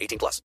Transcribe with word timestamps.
18 0.00 0.18
plus. 0.18 0.42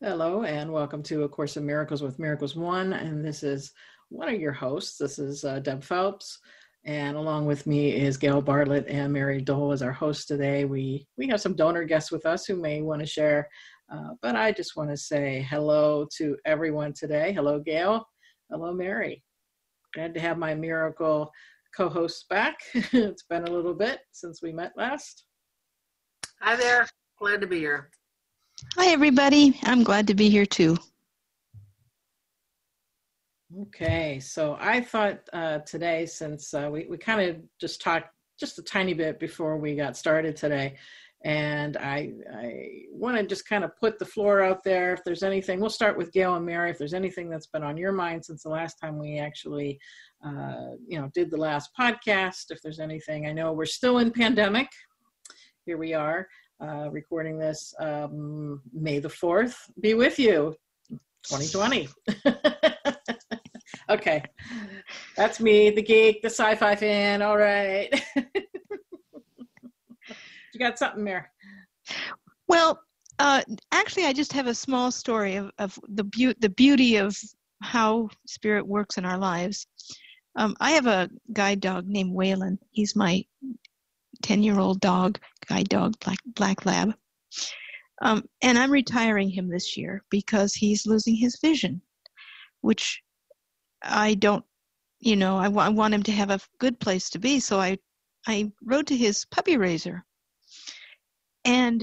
Hello 0.00 0.42
and 0.42 0.72
welcome 0.72 1.02
to 1.04 1.22
A 1.22 1.28
Course 1.28 1.56
in 1.56 1.64
Miracles 1.64 2.02
with 2.02 2.18
Miracles 2.18 2.56
One. 2.56 2.92
And 2.92 3.24
this 3.24 3.42
is 3.42 3.72
one 4.08 4.28
of 4.28 4.40
your 4.40 4.52
hosts. 4.52 4.98
This 4.98 5.18
is 5.18 5.44
uh, 5.44 5.60
Deb 5.60 5.82
Phelps. 5.82 6.38
And 6.84 7.16
along 7.16 7.46
with 7.46 7.66
me 7.66 7.94
is 7.94 8.16
Gayle 8.16 8.42
Bartlett 8.42 8.88
and 8.88 9.12
Mari 9.12 9.40
Dole 9.40 9.70
as 9.70 9.82
our 9.82 9.92
host 9.92 10.26
today. 10.26 10.64
We 10.64 11.06
we 11.16 11.28
have 11.28 11.40
some 11.40 11.54
donor 11.54 11.84
guests 11.84 12.10
with 12.10 12.26
us 12.26 12.44
who 12.44 12.56
may 12.56 12.82
want 12.82 13.00
to 13.00 13.06
share, 13.06 13.48
uh, 13.92 14.14
but 14.20 14.34
I 14.34 14.50
just 14.50 14.76
want 14.76 14.90
to 14.90 14.96
say 14.96 15.46
hello 15.48 16.08
to 16.16 16.36
everyone 16.44 16.92
today. 16.92 17.32
Hello, 17.32 17.60
Gayle. 17.60 18.04
Hello, 18.52 18.74
Mari. 18.74 19.22
Glad 19.94 20.12
to 20.12 20.20
have 20.20 20.36
my 20.36 20.54
miracle 20.54 21.32
co-hosts 21.74 22.26
back. 22.28 22.58
it's 22.74 23.22
been 23.22 23.44
a 23.44 23.50
little 23.50 23.72
bit 23.72 24.00
since 24.12 24.42
we 24.42 24.52
met 24.52 24.72
last. 24.76 25.24
Hi 26.42 26.54
there. 26.54 26.86
Glad 27.18 27.40
to 27.40 27.46
be 27.46 27.60
here. 27.60 27.88
Hi, 28.76 28.88
everybody. 28.88 29.58
I'm 29.62 29.82
glad 29.82 30.06
to 30.08 30.14
be 30.14 30.28
here 30.28 30.44
too. 30.44 30.76
Okay, 33.58 34.20
so 34.20 34.58
I 34.60 34.82
thought 34.82 35.20
uh, 35.32 35.60
today, 35.60 36.04
since 36.04 36.52
uh, 36.52 36.68
we, 36.70 36.86
we 36.90 36.98
kind 36.98 37.22
of 37.22 37.36
just 37.58 37.80
talked 37.80 38.10
just 38.38 38.58
a 38.58 38.62
tiny 38.62 38.92
bit 38.92 39.18
before 39.18 39.56
we 39.56 39.76
got 39.76 39.96
started 39.96 40.36
today, 40.36 40.76
and 41.24 41.76
I, 41.76 42.12
I 42.34 42.68
want 42.90 43.16
to 43.16 43.26
just 43.26 43.48
kind 43.48 43.64
of 43.64 43.76
put 43.76 43.98
the 43.98 44.04
floor 44.04 44.42
out 44.42 44.64
there. 44.64 44.92
If 44.92 45.04
there's 45.04 45.22
anything, 45.22 45.60
we'll 45.60 45.70
start 45.70 45.96
with 45.96 46.12
Gayle 46.12 46.34
and 46.34 46.44
Mari. 46.44 46.70
If 46.70 46.78
there's 46.78 46.94
anything 46.94 47.30
that's 47.30 47.46
been 47.46 47.62
on 47.62 47.76
your 47.76 47.92
mind 47.92 48.24
since 48.24 48.42
the 48.42 48.48
last 48.48 48.76
time 48.82 48.98
we 48.98 49.18
actually, 49.18 49.78
uh, 50.24 50.72
you 50.86 50.98
know, 50.98 51.10
did 51.14 51.30
the 51.30 51.36
last 51.36 51.70
podcast, 51.78 52.50
if 52.50 52.60
there's 52.62 52.80
anything, 52.80 53.26
I 53.26 53.32
know 53.32 53.52
we're 53.52 53.66
still 53.66 53.98
in 53.98 54.10
pandemic. 54.10 54.68
Here 55.64 55.78
we 55.78 55.94
are 55.94 56.26
uh, 56.60 56.90
recording 56.90 57.38
this 57.38 57.72
um, 57.78 58.60
May 58.72 58.98
the 58.98 59.08
4th. 59.08 59.56
Be 59.80 59.94
with 59.94 60.18
you, 60.18 60.56
2020. 61.28 61.88
okay. 63.90 64.22
That's 65.16 65.40
me, 65.40 65.70
the 65.70 65.82
geek, 65.82 66.22
the 66.22 66.30
sci 66.30 66.54
fi 66.56 66.74
fan. 66.74 67.22
All 67.22 67.36
right. 67.36 68.02
got 70.62 70.78
something 70.78 71.04
there? 71.04 71.30
Well, 72.48 72.80
uh, 73.18 73.42
actually, 73.72 74.06
I 74.06 74.12
just 74.12 74.32
have 74.32 74.46
a 74.46 74.54
small 74.54 74.90
story 74.90 75.36
of, 75.36 75.50
of 75.58 75.78
the, 75.88 76.04
be- 76.04 76.34
the 76.38 76.48
beauty 76.50 76.96
of 76.96 77.16
how 77.62 78.08
spirit 78.26 78.66
works 78.66 78.98
in 78.98 79.04
our 79.04 79.18
lives. 79.18 79.66
Um, 80.36 80.56
I 80.60 80.72
have 80.72 80.86
a 80.86 81.10
guide 81.32 81.60
dog 81.60 81.86
named 81.86 82.14
Waylon. 82.14 82.58
He's 82.70 82.96
my 82.96 83.24
10 84.22 84.42
year 84.42 84.58
old 84.58 84.80
dog, 84.80 85.18
guide 85.48 85.68
dog, 85.68 85.94
black, 86.00 86.18
black 86.26 86.66
lab. 86.66 86.94
Um, 88.02 88.24
and 88.42 88.58
I'm 88.58 88.70
retiring 88.70 89.30
him 89.30 89.48
this 89.48 89.76
year 89.76 90.02
because 90.10 90.54
he's 90.54 90.86
losing 90.86 91.14
his 91.14 91.38
vision, 91.40 91.80
which 92.60 93.00
I 93.82 94.14
don't, 94.14 94.44
you 95.00 95.16
know, 95.16 95.36
I, 95.36 95.44
w- 95.44 95.60
I 95.60 95.68
want 95.68 95.94
him 95.94 96.02
to 96.04 96.12
have 96.12 96.30
a 96.30 96.40
good 96.58 96.80
place 96.80 97.10
to 97.10 97.18
be. 97.18 97.38
So 97.38 97.60
I, 97.60 97.78
I 98.26 98.50
wrote 98.64 98.86
to 98.86 98.96
his 98.96 99.24
puppy 99.26 99.56
raiser 99.56 100.04
and 101.44 101.82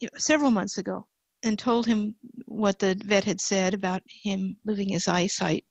you 0.00 0.08
know, 0.12 0.18
several 0.18 0.50
months 0.50 0.78
ago 0.78 1.06
and 1.42 1.58
told 1.58 1.86
him 1.86 2.14
what 2.46 2.78
the 2.78 3.00
vet 3.04 3.24
had 3.24 3.40
said 3.40 3.74
about 3.74 4.02
him 4.06 4.56
losing 4.64 4.88
his 4.88 5.08
eyesight. 5.08 5.64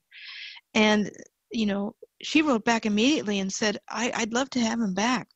And, 0.74 1.10
you 1.50 1.66
know, 1.66 1.94
she 2.22 2.42
wrote 2.42 2.64
back 2.64 2.86
immediately 2.86 3.40
and 3.40 3.52
said, 3.52 3.78
I, 3.88 4.12
I'd 4.14 4.32
love 4.32 4.50
to 4.50 4.60
have 4.60 4.80
him 4.80 4.94
back 4.94 5.28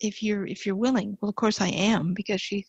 if 0.00 0.22
you're 0.22 0.46
if 0.46 0.66
you're 0.66 0.76
willing. 0.76 1.16
Well, 1.20 1.28
of 1.28 1.36
course 1.36 1.60
I 1.60 1.68
am 1.68 2.14
because 2.14 2.40
she 2.40 2.64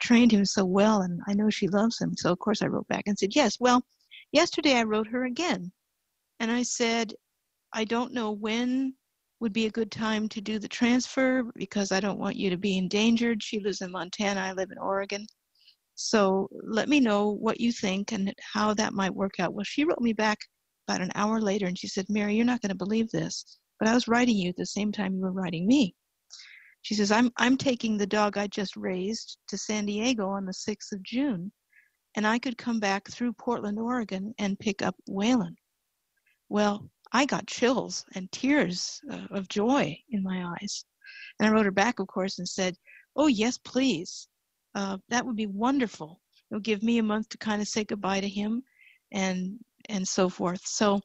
trained 0.00 0.32
him 0.32 0.44
so 0.44 0.64
well 0.64 1.02
and 1.02 1.20
I 1.26 1.34
know 1.34 1.50
she 1.50 1.68
loves 1.68 2.00
him. 2.00 2.14
So 2.16 2.32
of 2.32 2.38
course 2.38 2.62
I 2.62 2.66
wrote 2.66 2.88
back 2.88 3.04
and 3.06 3.18
said, 3.18 3.34
yes. 3.34 3.56
Well, 3.60 3.82
yesterday 4.32 4.76
I 4.76 4.84
wrote 4.84 5.08
her 5.08 5.24
again 5.24 5.72
and 6.40 6.50
I 6.50 6.62
said, 6.62 7.14
I 7.72 7.84
don't 7.84 8.12
know 8.12 8.32
when 8.32 8.94
would 9.44 9.52
be 9.52 9.66
a 9.66 9.70
good 9.70 9.92
time 9.92 10.26
to 10.26 10.40
do 10.40 10.58
the 10.58 10.66
transfer 10.66 11.42
because 11.54 11.92
I 11.92 12.00
don't 12.00 12.18
want 12.18 12.36
you 12.36 12.48
to 12.48 12.56
be 12.56 12.78
endangered. 12.78 13.42
She 13.42 13.60
lives 13.60 13.82
in 13.82 13.92
Montana, 13.92 14.40
I 14.40 14.52
live 14.54 14.70
in 14.70 14.78
Oregon. 14.78 15.26
So 15.96 16.48
let 16.62 16.88
me 16.88 16.98
know 16.98 17.28
what 17.28 17.60
you 17.60 17.70
think 17.70 18.12
and 18.12 18.32
how 18.54 18.72
that 18.72 18.94
might 18.94 19.14
work 19.14 19.38
out. 19.38 19.52
Well, 19.52 19.64
she 19.64 19.84
wrote 19.84 20.00
me 20.00 20.14
back 20.14 20.38
about 20.88 21.02
an 21.02 21.12
hour 21.14 21.42
later 21.42 21.66
and 21.66 21.78
she 21.78 21.88
said, 21.88 22.06
Mari, 22.08 22.36
you're 22.36 22.46
not 22.46 22.62
going 22.62 22.70
to 22.70 22.74
believe 22.74 23.10
this, 23.10 23.58
but 23.78 23.86
I 23.86 23.92
was 23.92 24.08
writing 24.08 24.34
you 24.34 24.48
at 24.48 24.56
the 24.56 24.64
same 24.64 24.90
time 24.90 25.14
you 25.14 25.20
were 25.20 25.30
writing 25.30 25.66
me. 25.66 25.94
She 26.80 26.94
says, 26.94 27.12
I'm, 27.12 27.30
I'm 27.36 27.58
taking 27.58 27.98
the 27.98 28.06
dog 28.06 28.38
I 28.38 28.46
just 28.46 28.74
raised 28.76 29.36
to 29.48 29.58
San 29.58 29.84
Diego 29.84 30.26
on 30.26 30.46
the 30.46 30.52
6th 30.52 30.90
of 30.90 31.02
June, 31.02 31.52
and 32.16 32.26
I 32.26 32.38
could 32.38 32.56
come 32.56 32.80
back 32.80 33.10
through 33.10 33.34
Portland, 33.34 33.78
Oregon, 33.78 34.32
and 34.38 34.58
pick 34.58 34.80
up 34.80 34.96
Waylon. 35.06 35.54
Well, 36.48 36.88
I 37.14 37.26
got 37.26 37.46
chills 37.46 38.04
and 38.16 38.30
tears 38.32 39.00
uh, 39.08 39.28
of 39.30 39.48
joy 39.48 39.96
in 40.10 40.24
my 40.24 40.44
eyes. 40.44 40.84
And 41.38 41.48
I 41.48 41.52
wrote 41.52 41.64
her 41.64 41.70
back, 41.70 42.00
of 42.00 42.08
course, 42.08 42.38
and 42.40 42.48
said, 42.48 42.76
Oh, 43.14 43.28
yes, 43.28 43.56
please. 43.56 44.26
Uh, 44.74 44.98
that 45.08 45.24
would 45.24 45.36
be 45.36 45.46
wonderful. 45.46 46.20
It'll 46.50 46.60
give 46.60 46.82
me 46.82 46.98
a 46.98 47.04
month 47.04 47.28
to 47.28 47.38
kind 47.38 47.62
of 47.62 47.68
say 47.68 47.84
goodbye 47.84 48.20
to 48.20 48.28
him 48.28 48.64
and 49.12 49.60
and 49.88 50.06
so 50.06 50.28
forth. 50.28 50.66
So 50.66 51.00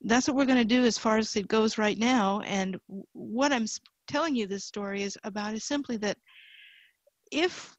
that's 0.00 0.26
what 0.26 0.36
we're 0.36 0.46
going 0.46 0.58
to 0.58 0.64
do 0.64 0.84
as 0.84 0.98
far 0.98 1.16
as 1.18 1.36
it 1.36 1.46
goes 1.46 1.78
right 1.78 1.98
now. 1.98 2.40
And 2.40 2.76
what 3.12 3.52
I'm 3.52 3.66
telling 4.08 4.34
you 4.34 4.46
this 4.46 4.64
story 4.64 5.02
is 5.02 5.16
about 5.22 5.54
is 5.54 5.64
simply 5.64 5.96
that 5.98 6.18
if 7.30 7.76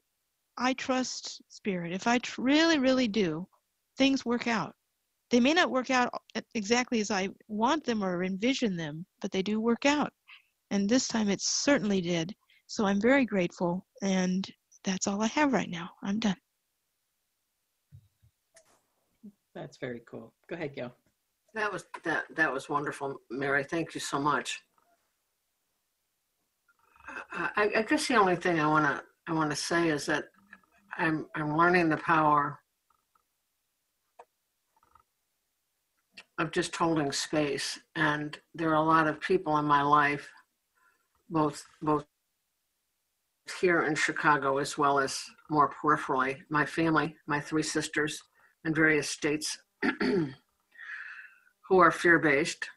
I 0.58 0.74
trust 0.74 1.42
spirit, 1.50 1.92
if 1.92 2.08
I 2.08 2.20
tr- 2.20 2.42
really, 2.42 2.80
really 2.80 3.08
do, 3.10 3.46
things 3.98 4.26
work 4.26 4.48
out. 4.48 4.74
They 5.30 5.40
may 5.40 5.54
not 5.54 5.72
work 5.72 5.90
out 5.90 6.10
exactly 6.56 7.02
as 7.02 7.12
I 7.12 7.30
want 7.48 7.84
them 7.84 8.04
or 8.04 8.24
envision 8.24 8.78
them, 8.78 9.06
but 9.22 9.32
they 9.32 9.42
do 9.42 9.60
work 9.60 9.86
out. 9.86 10.12
And 10.72 10.90
this 10.90 11.08
time 11.08 11.30
it 11.30 11.42
certainly 11.42 12.02
did. 12.02 12.34
So 12.68 12.86
I'm 12.86 13.02
very 13.02 13.26
grateful. 13.26 13.86
And 14.02 14.50
that's 14.84 15.08
all 15.08 15.22
I 15.22 15.28
have 15.28 15.54
right 15.54 15.70
now. 15.70 15.90
I'm 16.04 16.20
done. 16.20 16.38
That's 19.54 19.78
very 19.78 20.02
cool. 20.10 20.34
Go 20.50 20.56
ahead, 20.56 20.76
Gayle. 20.76 20.94
That 21.56 21.74
was 21.74 21.86
that 22.04 22.26
that 22.36 22.54
was 22.54 22.70
wonderful, 22.70 23.20
Mari. 23.32 23.64
Thank 23.64 23.96
you 23.96 24.00
so 24.00 24.20
much. 24.20 24.62
I, 27.32 27.72
I 27.78 27.82
guess 27.82 28.08
the 28.08 28.16
only 28.16 28.36
thing 28.36 28.60
I 28.60 28.68
want 28.68 28.86
to 28.86 29.04
I 29.28 29.34
want 29.34 29.50
to 29.50 29.56
say 29.56 29.90
is 29.90 30.06
that 30.06 30.26
I'm 30.98 31.26
I'm 31.36 31.58
learning 31.58 31.90
the 31.90 31.98
power 31.98 32.60
of 36.40 36.52
just 36.52 36.76
holding 36.76 37.12
space, 37.12 37.80
and 37.96 38.38
there 38.54 38.70
are 38.70 38.76
a 38.76 38.82
lot 38.82 39.08
of 39.08 39.20
people 39.20 39.58
in 39.58 39.66
my 39.66 39.82
life, 39.82 40.30
both 41.30 41.66
both 41.82 42.06
here 43.60 43.84
in 43.84 43.96
Chicago 43.96 44.58
as 44.58 44.78
well 44.78 45.00
as 45.00 45.24
more 45.50 45.72
peripherally, 45.72 46.38
my 46.50 46.66
family, 46.66 47.16
my 47.28 47.40
three 47.40 47.64
sisters 47.64 48.22
in 48.66 48.74
various 48.74 49.10
states 49.10 49.58
who 50.02 51.80
are 51.80 51.92
fear 51.92 52.20
based. 52.20 52.70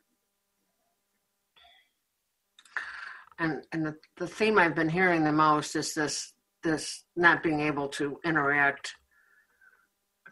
And, 3.38 3.64
and 3.72 3.86
the, 3.86 3.96
the 4.18 4.26
theme 4.26 4.58
I've 4.58 4.74
been 4.74 4.88
hearing 4.88 5.24
the 5.24 5.32
most 5.32 5.74
is 5.76 5.94
this 5.94 6.34
this 6.62 7.04
not 7.16 7.42
being 7.42 7.60
able 7.60 7.88
to 7.88 8.18
interact 8.22 8.94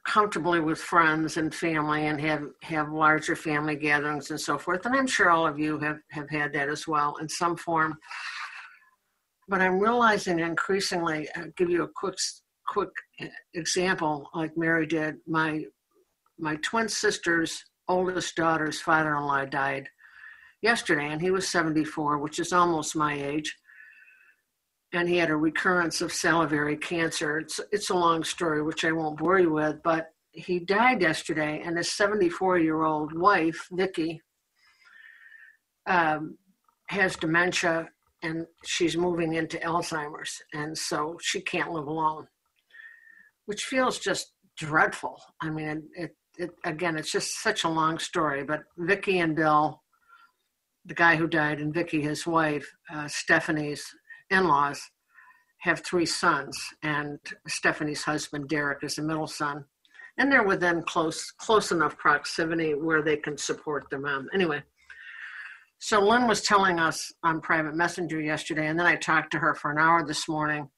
comfortably 0.08 0.58
with 0.58 0.78
friends 0.78 1.37
and 1.37 1.55
family 1.55 2.06
and 2.06 2.19
have 2.19 2.43
have 2.62 2.90
larger 2.90 3.37
family 3.37 3.76
gatherings 3.76 4.31
and 4.31 4.40
so 4.40 4.56
forth. 4.56 4.87
And 4.87 4.96
i'm 4.96 5.06
sure 5.06 5.31
all 5.31 5.46
of 5.46 5.58
you 5.58 5.78
have 5.78 5.99
have 6.10 6.31
had 6.31 6.52
that 6.55 6.70
as 6.70 6.88
well 6.88 7.16
in 7.20 7.28
some 7.28 7.56
form. 7.56 7.96
But 9.49 9.60
i'm 9.60 9.78
realizing 9.78 10.38
increasingly 10.40 11.28
I'll 11.37 11.52
give 11.58 11.69
you 11.69 11.82
a 11.82 11.88
quick 11.94 12.16
quick 12.66 12.90
example 13.55 14.31
like 14.34 14.56
mari 14.56 14.87
did. 14.87 15.16
My 15.26 15.64
my 16.38 16.56
twin 16.56 16.88
sisters 16.88 17.62
oldest 17.88 18.34
daughter's 18.34 18.81
father-in-law 18.81 19.46
died 19.46 19.88
yesterday, 20.62 21.08
and 21.08 21.20
he 21.20 21.31
was 21.31 21.49
74, 21.49 22.19
which 22.19 22.38
is 22.38 22.52
almost 22.52 22.94
my 22.94 23.14
age. 23.14 23.56
And 24.93 25.08
he 25.08 25.19
had 25.19 25.31
a 25.31 25.37
recurrence 25.37 26.00
of 26.00 26.12
salivary 26.12 26.76
cancer. 26.76 27.38
It's 27.38 27.61
it's 27.73 27.90
a 27.90 27.94
long 27.94 28.25
story, 28.25 28.62
which 28.62 28.85
I 28.85 28.93
won't 28.93 29.19
bore 29.19 29.38
you 29.38 29.52
with, 29.52 29.82
but 29.82 30.08
he 30.32 30.61
died 30.61 31.02
yesterday, 31.02 31.62
and 31.64 31.76
his 31.76 31.93
74 31.93 32.58
year 32.58 32.82
old 32.82 33.12
wife, 33.19 33.67
Vicky, 33.73 34.23
um, 35.87 36.38
has 36.88 37.17
dementia 37.17 37.88
and 38.23 38.46
she's 38.64 38.96
moving 38.96 39.35
into 39.35 39.58
Alzheimer's, 39.58 40.40
and 40.52 40.76
so 40.76 41.17
she 41.20 41.40
can't 41.40 41.70
live 41.70 41.87
alone, 41.87 42.26
which 43.46 43.64
feels 43.64 43.99
just 43.99 44.32
dreadful. 44.56 45.20
I 45.40 45.50
mean, 45.50 45.85
it, 45.94 46.17
it 46.37 46.50
again, 46.64 46.96
it's 46.96 47.12
just 47.12 47.43
such 47.43 47.64
a 47.64 47.69
long 47.69 47.99
story. 47.99 48.43
But 48.43 48.62
Vicky 48.76 49.20
and 49.20 49.37
Bill, 49.37 49.81
the 50.85 50.94
guy 50.94 51.17
who 51.17 51.29
died, 51.29 51.61
and 51.61 51.73
Vicky, 51.73 52.00
his 52.00 52.26
wife, 52.26 52.69
uh, 52.93 53.06
Stephanie's 53.06 53.85
in-laws, 54.30 54.80
have 55.60 55.84
three 55.84 56.06
sons, 56.06 56.58
and 56.82 57.19
Stephanie's 57.46 58.04
husband 58.04 58.48
Derek 58.48 58.84
is 58.84 58.96
the 58.96 59.02
middle 59.02 59.26
son, 59.26 59.64
and 60.19 60.30
they're 60.30 60.42
within 60.42 60.82
close 60.82 61.30
close 61.32 61.72
enough 61.72 61.96
proximity 61.98 62.75
where 62.75 63.02
they 63.02 63.16
can 63.16 63.36
support 63.36 63.86
their 63.90 64.00
mom. 64.00 64.28
Anyway. 64.32 64.62
So 65.80 66.00
Lynn 66.00 66.26
was 66.26 66.42
telling 66.42 66.80
us 66.80 67.12
on 67.22 67.40
private 67.40 67.76
messenger 67.76 68.20
yesterday, 68.20 68.66
and 68.66 68.76
then 68.76 68.86
I 68.86 68.96
talked 68.96 69.30
to 69.30 69.38
her 69.38 69.54
for 69.54 69.70
an 69.70 69.78
hour 69.78 70.04
this 70.04 70.26
morning. 70.28 70.69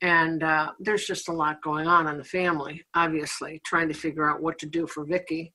And 0.00 0.42
uh, 0.42 0.72
there's 0.80 1.04
just 1.04 1.28
a 1.28 1.32
lot 1.32 1.60
going 1.62 1.86
on 1.86 2.06
in 2.06 2.16
the 2.16 2.24
family, 2.24 2.82
obviously, 2.94 3.60
trying 3.66 3.88
to 3.88 3.94
figure 3.94 4.28
out 4.30 4.40
what 4.40 4.58
to 4.60 4.66
do 4.66 4.86
for 4.86 5.04
Vicky 5.04 5.52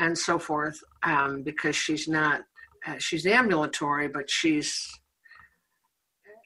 and 0.00 0.16
so 0.16 0.38
forth, 0.38 0.78
um, 1.02 1.42
because 1.42 1.74
she's 1.74 2.06
not, 2.08 2.42
uh, 2.86 2.98
she's 2.98 3.24
ambulatory, 3.24 4.08
but 4.08 4.28
she's, 4.28 4.86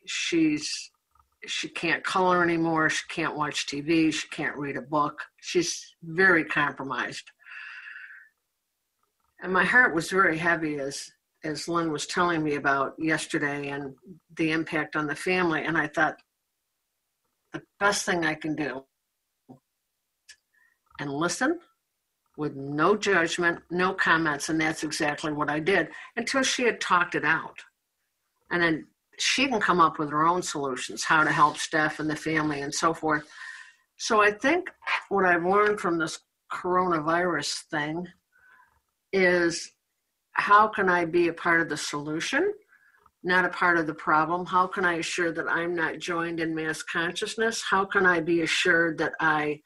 she's, 0.06 0.90
she 1.46 1.68
can't 1.68 2.04
color 2.04 2.42
anymore. 2.42 2.88
She 2.90 3.04
can't 3.08 3.36
watch 3.36 3.66
TV. 3.66 4.12
She 4.12 4.28
can't 4.28 4.56
read 4.56 4.76
a 4.76 4.82
book. 4.82 5.22
She's 5.40 5.94
very 6.02 6.44
compromised. 6.44 7.30
And 9.42 9.52
my 9.52 9.64
heart 9.64 9.94
was 9.94 10.10
very 10.10 10.38
heavy 10.38 10.78
as 10.78 11.10
as 11.44 11.68
Lynn 11.68 11.92
was 11.92 12.06
telling 12.06 12.42
me 12.42 12.56
about 12.56 12.94
yesterday 12.98 13.68
and 13.68 13.94
the 14.36 14.50
impact 14.50 14.96
on 14.96 15.06
the 15.06 15.14
family. 15.14 15.64
And 15.64 15.78
I 15.78 15.86
thought, 15.86 16.16
the 17.52 17.62
best 17.78 18.04
thing 18.04 18.24
I 18.24 18.34
can 18.34 18.54
do 18.54 18.84
and 20.98 21.10
listen 21.10 21.58
with 22.36 22.54
no 22.54 22.96
judgment, 22.96 23.60
no 23.70 23.94
comments. 23.94 24.48
And 24.48 24.60
that's 24.60 24.82
exactly 24.82 25.32
what 25.32 25.48
I 25.48 25.60
did 25.60 25.88
until 26.16 26.42
she 26.42 26.64
had 26.64 26.80
talked 26.80 27.14
it 27.14 27.24
out. 27.24 27.58
And 28.50 28.62
then 28.62 28.86
she 29.18 29.48
can 29.48 29.60
come 29.60 29.80
up 29.80 29.98
with 29.98 30.10
her 30.10 30.26
own 30.26 30.42
solutions, 30.42 31.04
how 31.04 31.24
to 31.24 31.32
help 31.32 31.56
Steph 31.56 32.00
and 32.00 32.08
the 32.08 32.16
family 32.16 32.62
and 32.62 32.74
so 32.74 32.92
forth. 32.92 33.28
So 33.98 34.22
I 34.22 34.30
think 34.30 34.68
what 35.08 35.24
I've 35.24 35.44
learned 35.44 35.80
from 35.80 35.98
this 35.98 36.18
coronavirus 36.52 37.62
thing 37.70 38.06
is 39.12 39.72
how 40.32 40.68
can 40.68 40.88
I 40.88 41.06
be 41.06 41.28
a 41.28 41.32
part 41.32 41.62
of 41.62 41.68
the 41.68 41.76
solution, 41.76 42.52
not 43.22 43.46
a 43.46 43.50
part 43.50 43.78
of 43.78 43.86
the 43.86 43.94
problem? 43.94 44.44
How 44.44 44.66
can 44.66 44.84
I 44.84 44.94
assure 44.94 45.32
that 45.32 45.48
I'm 45.48 45.74
not 45.74 45.98
joined 45.98 46.40
in 46.40 46.54
mass 46.54 46.82
consciousness? 46.82 47.62
How 47.68 47.84
can 47.86 48.04
I 48.04 48.20
be 48.20 48.42
assured 48.42 48.98
that 48.98 49.14
I 49.18 49.60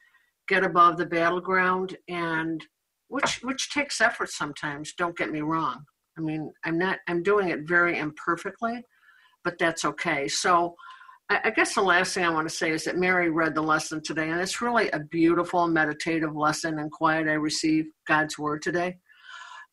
get 0.47 0.63
above 0.63 0.97
the 0.97 1.05
battleground 1.05 1.97
and 2.07 2.65
which 3.07 3.39
which 3.43 3.71
takes 3.71 3.99
effort 3.99 4.29
sometimes, 4.29 4.93
don't 4.93 5.17
get 5.17 5.31
me 5.31 5.41
wrong. 5.41 5.83
I 6.17 6.21
mean, 6.21 6.51
I'm 6.63 6.77
not 6.77 6.99
I'm 7.07 7.23
doing 7.23 7.49
it 7.49 7.67
very 7.67 7.97
imperfectly, 7.97 8.83
but 9.43 9.57
that's 9.57 9.85
okay. 9.85 10.27
So 10.27 10.75
I, 11.29 11.39
I 11.45 11.49
guess 11.51 11.75
the 11.75 11.81
last 11.81 12.13
thing 12.13 12.25
I 12.25 12.29
want 12.29 12.47
to 12.49 12.55
say 12.55 12.71
is 12.71 12.83
that 12.83 12.97
Mari 12.97 13.29
read 13.29 13.55
the 13.55 13.61
lesson 13.61 14.01
today, 14.03 14.29
and 14.29 14.39
it's 14.39 14.61
really 14.61 14.89
a 14.91 14.99
beautiful 14.99 15.67
meditative 15.67 16.35
lesson 16.35 16.79
and 16.79 16.91
quiet 16.91 17.27
I 17.27 17.33
receive 17.33 17.85
God's 18.07 18.37
word 18.37 18.61
today. 18.61 18.97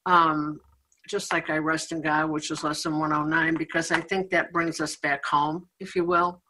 Um, 0.06 0.60
just 1.08 1.32
like 1.32 1.50
I 1.50 1.56
rest 1.56 1.90
in 1.92 2.02
God, 2.02 2.30
which 2.30 2.50
is 2.50 2.62
lesson 2.62 2.98
109, 2.98 3.54
because 3.56 3.90
I 3.90 4.00
think 4.00 4.30
that 4.30 4.52
brings 4.52 4.80
us 4.80 4.96
back 4.96 5.24
home, 5.24 5.66
if 5.80 5.96
you 5.96 6.04
will. 6.04 6.42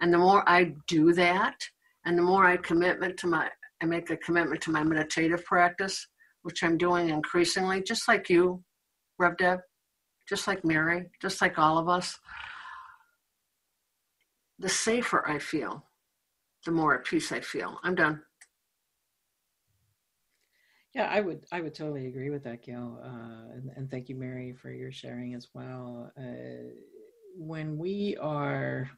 And 0.00 0.12
the 0.12 0.18
more 0.18 0.48
I 0.48 0.74
do 0.86 1.12
that, 1.14 1.56
and 2.04 2.16
the 2.16 2.22
more 2.22 2.44
I 2.44 2.58
commitment 2.58 3.16
to 3.18 3.26
my, 3.26 3.48
I 3.82 3.86
make 3.86 4.10
a 4.10 4.16
commitment 4.18 4.60
to 4.62 4.70
my 4.70 4.84
meditative 4.84 5.44
practice, 5.44 6.06
which 6.42 6.62
I'm 6.62 6.76
doing 6.76 7.08
increasingly, 7.08 7.82
just 7.82 8.06
like 8.06 8.28
you, 8.28 8.62
Rev 9.18 9.36
Deb, 9.38 9.60
just 10.28 10.46
like 10.46 10.64
Mari, 10.64 11.06
just 11.22 11.40
like 11.40 11.58
all 11.58 11.78
of 11.78 11.88
us. 11.88 12.18
The 14.64 14.70
safer 14.70 15.28
I 15.28 15.40
feel, 15.40 15.84
the 16.64 16.70
more 16.70 16.94
at 16.94 17.04
peace 17.04 17.30
I 17.32 17.40
feel. 17.40 17.78
I'm 17.82 17.94
done. 17.94 18.22
Yeah, 20.94 21.06
I 21.10 21.20
would 21.20 21.44
I 21.52 21.60
would 21.60 21.74
totally 21.74 22.06
agree 22.06 22.30
with 22.30 22.44
that, 22.44 22.62
Gayle, 22.62 22.98
uh, 23.04 23.52
and, 23.52 23.70
and, 23.76 23.90
thank 23.90 24.08
you, 24.08 24.14
Mari, 24.14 24.54
for 24.54 24.70
your 24.70 24.90
sharing 24.90 25.34
as 25.34 25.48
well. 25.52 26.10
Uh, 26.18 26.70
when 27.36 27.76
we 27.76 28.16
are 28.22 28.88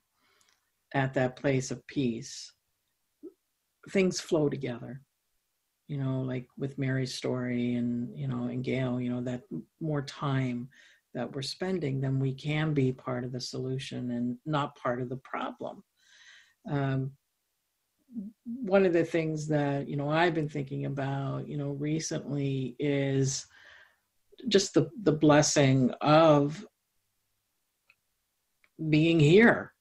at 0.95 1.15
that 1.15 1.35
place 1.35 1.73
of 1.73 1.85
peace, 1.89 2.53
things 3.91 4.21
flow 4.21 4.49
together. 4.49 5.03
You 5.89 5.99
know, 5.99 6.21
like 6.21 6.47
with 6.57 6.79
Mari's 6.79 7.13
story, 7.13 7.75
and 7.75 8.17
you 8.17 8.29
know, 8.29 8.45
and 8.45 8.63
Gayle, 8.63 9.01
you 9.01 9.11
know, 9.11 9.23
that 9.23 9.43
more 9.81 10.03
time 10.03 10.69
that 11.17 11.35
we're 11.35 11.43
spending, 11.43 12.01
then 12.01 12.21
we 12.21 12.35
can 12.35 12.75
be 12.75 12.93
part 12.93 13.25
of 13.25 13.33
the 13.33 13.41
solution 13.41 14.11
and 14.13 14.37
not 14.45 14.77
part 14.77 15.01
of 15.01 15.09
the 15.09 15.17
problem. 15.17 15.83
Um, 16.71 17.13
one 18.45 18.85
of 18.85 18.93
the 18.93 19.05
things 19.05 19.49
that 19.49 19.89
you 19.89 19.97
know 19.97 20.11
I've 20.11 20.35
been 20.35 20.49
thinking 20.49 20.85
about 20.85 21.49
you 21.49 21.57
know 21.57 21.71
recently 21.71 22.77
is 22.79 23.47
just 24.49 24.75
the 24.75 24.91
the 25.03 25.13
blessing 25.13 25.91
of 26.01 26.65
being 28.91 29.19
here 29.19 29.73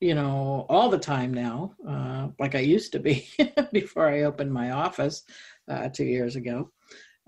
you 0.00 0.14
know 0.14 0.66
all 0.68 0.88
the 0.88 0.98
time 0.98 1.34
now 1.34 1.74
uh, 1.88 2.28
like 2.38 2.54
I 2.54 2.60
used 2.60 2.92
to 2.92 2.98
be 2.98 3.28
before 3.72 4.08
I 4.08 4.22
opened 4.22 4.52
my 4.52 4.70
office 4.70 5.22
uh, 5.70 5.88
two 5.88 6.04
years 6.04 6.36
ago 6.36 6.70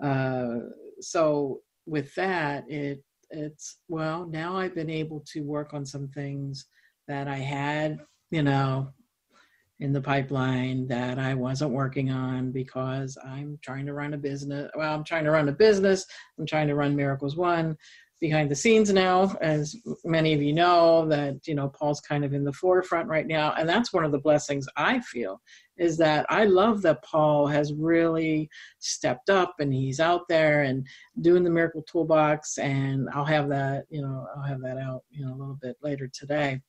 uh, 0.03 0.57
so 1.01 1.61
with 1.87 2.15
that 2.15 2.65
it 2.71 3.03
it's 3.37 3.79
well 3.89 4.27
now 4.27 4.57
I've 4.57 4.75
been 4.75 4.91
able 4.91 5.25
to 5.33 5.41
work 5.41 5.75
on 5.75 5.85
some 5.85 6.09
things 6.09 6.67
that 7.09 7.29
I 7.29 7.37
had 7.37 8.01
you 8.31 8.43
know 8.43 8.89
in 9.81 9.93
the 9.93 10.01
pipeline 10.01 10.87
that 10.87 11.19
I 11.19 11.35
wasn't 11.35 11.73
working 11.73 12.11
on 12.11 12.53
because 12.53 13.19
I'm 13.25 13.59
trying 13.61 13.87
to 13.87 13.93
run 13.93 14.15
a 14.15 14.17
business. 14.17 14.71
Well, 14.77 14.95
I'm 14.95 15.03
trying 15.03 15.25
to 15.25 15.33
run 15.33 15.49
a 15.49 15.53
business. 15.53 16.07
I'm 16.39 16.47
trying 16.47 16.69
to 16.69 16.77
run 16.77 16.95
Miracles 16.95 17.37
One 17.37 17.77
behind 18.21 18.51
the 18.51 18.55
scenes 18.57 18.93
now, 18.93 19.37
as 19.41 19.77
many 20.05 20.33
of 20.33 20.43
you 20.43 20.53
know, 20.53 21.07
that 21.09 21.47
you 21.47 21.55
know 21.55 21.69
Paul's 21.69 22.01
kind 22.01 22.25
of 22.25 22.33
in 22.33 22.45
the 22.45 22.53
forefront 22.53 23.09
right 23.09 23.27
now, 23.27 23.55
and 23.59 23.69
that's 23.69 23.93
one 23.93 24.05
of 24.05 24.13
the 24.13 24.19
blessings 24.19 24.67
I 24.77 25.01
feel 25.01 25.41
is 25.77 25.97
that 25.99 26.25
I 26.29 26.45
love 26.45 26.83
that 26.83 27.03
Paul 27.03 27.49
has 27.49 27.75
really 27.75 28.49
stepped 28.79 29.29
up 29.29 29.55
and 29.59 29.75
he's 29.75 29.99
out 29.99 30.23
there 30.29 30.63
and 30.63 30.87
doing 31.21 31.43
the 31.43 31.51
Miracle 31.51 31.83
Toolbox, 31.83 32.59
and 32.59 33.09
I'll 33.13 33.25
have 33.25 33.49
that 33.49 33.85
you 33.91 34.03
know 34.03 34.27
I'll 34.37 34.43
have 34.43 34.61
that 34.63 34.79
out 34.79 35.03
you 35.11 35.27
know 35.27 35.35
a 35.35 35.39
little 35.39 35.59
bit 35.61 35.77
later 35.83 36.09
today, 36.13 36.61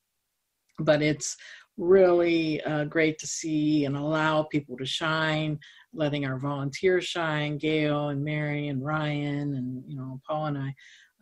but 0.79 1.01
it's 1.01 1.37
really 1.77 2.61
uh, 2.63 2.85
great 2.85 3.19
to 3.19 3.27
see 3.27 3.85
and 3.85 3.97
allow 3.97 4.43
people 4.43 4.77
to 4.77 4.85
shine, 4.85 5.59
letting 5.93 6.25
our 6.25 6.39
volunteers 6.39 7.05
shine, 7.05 7.57
Gayle 7.57 8.09
and 8.09 8.23
Mari 8.23 8.69
and 8.69 8.83
Ryan 8.83 9.55
and 9.55 9.83
you 9.87 9.95
know 9.95 10.19
Paul 10.27 10.47
and 10.47 10.57
I. 10.57 10.73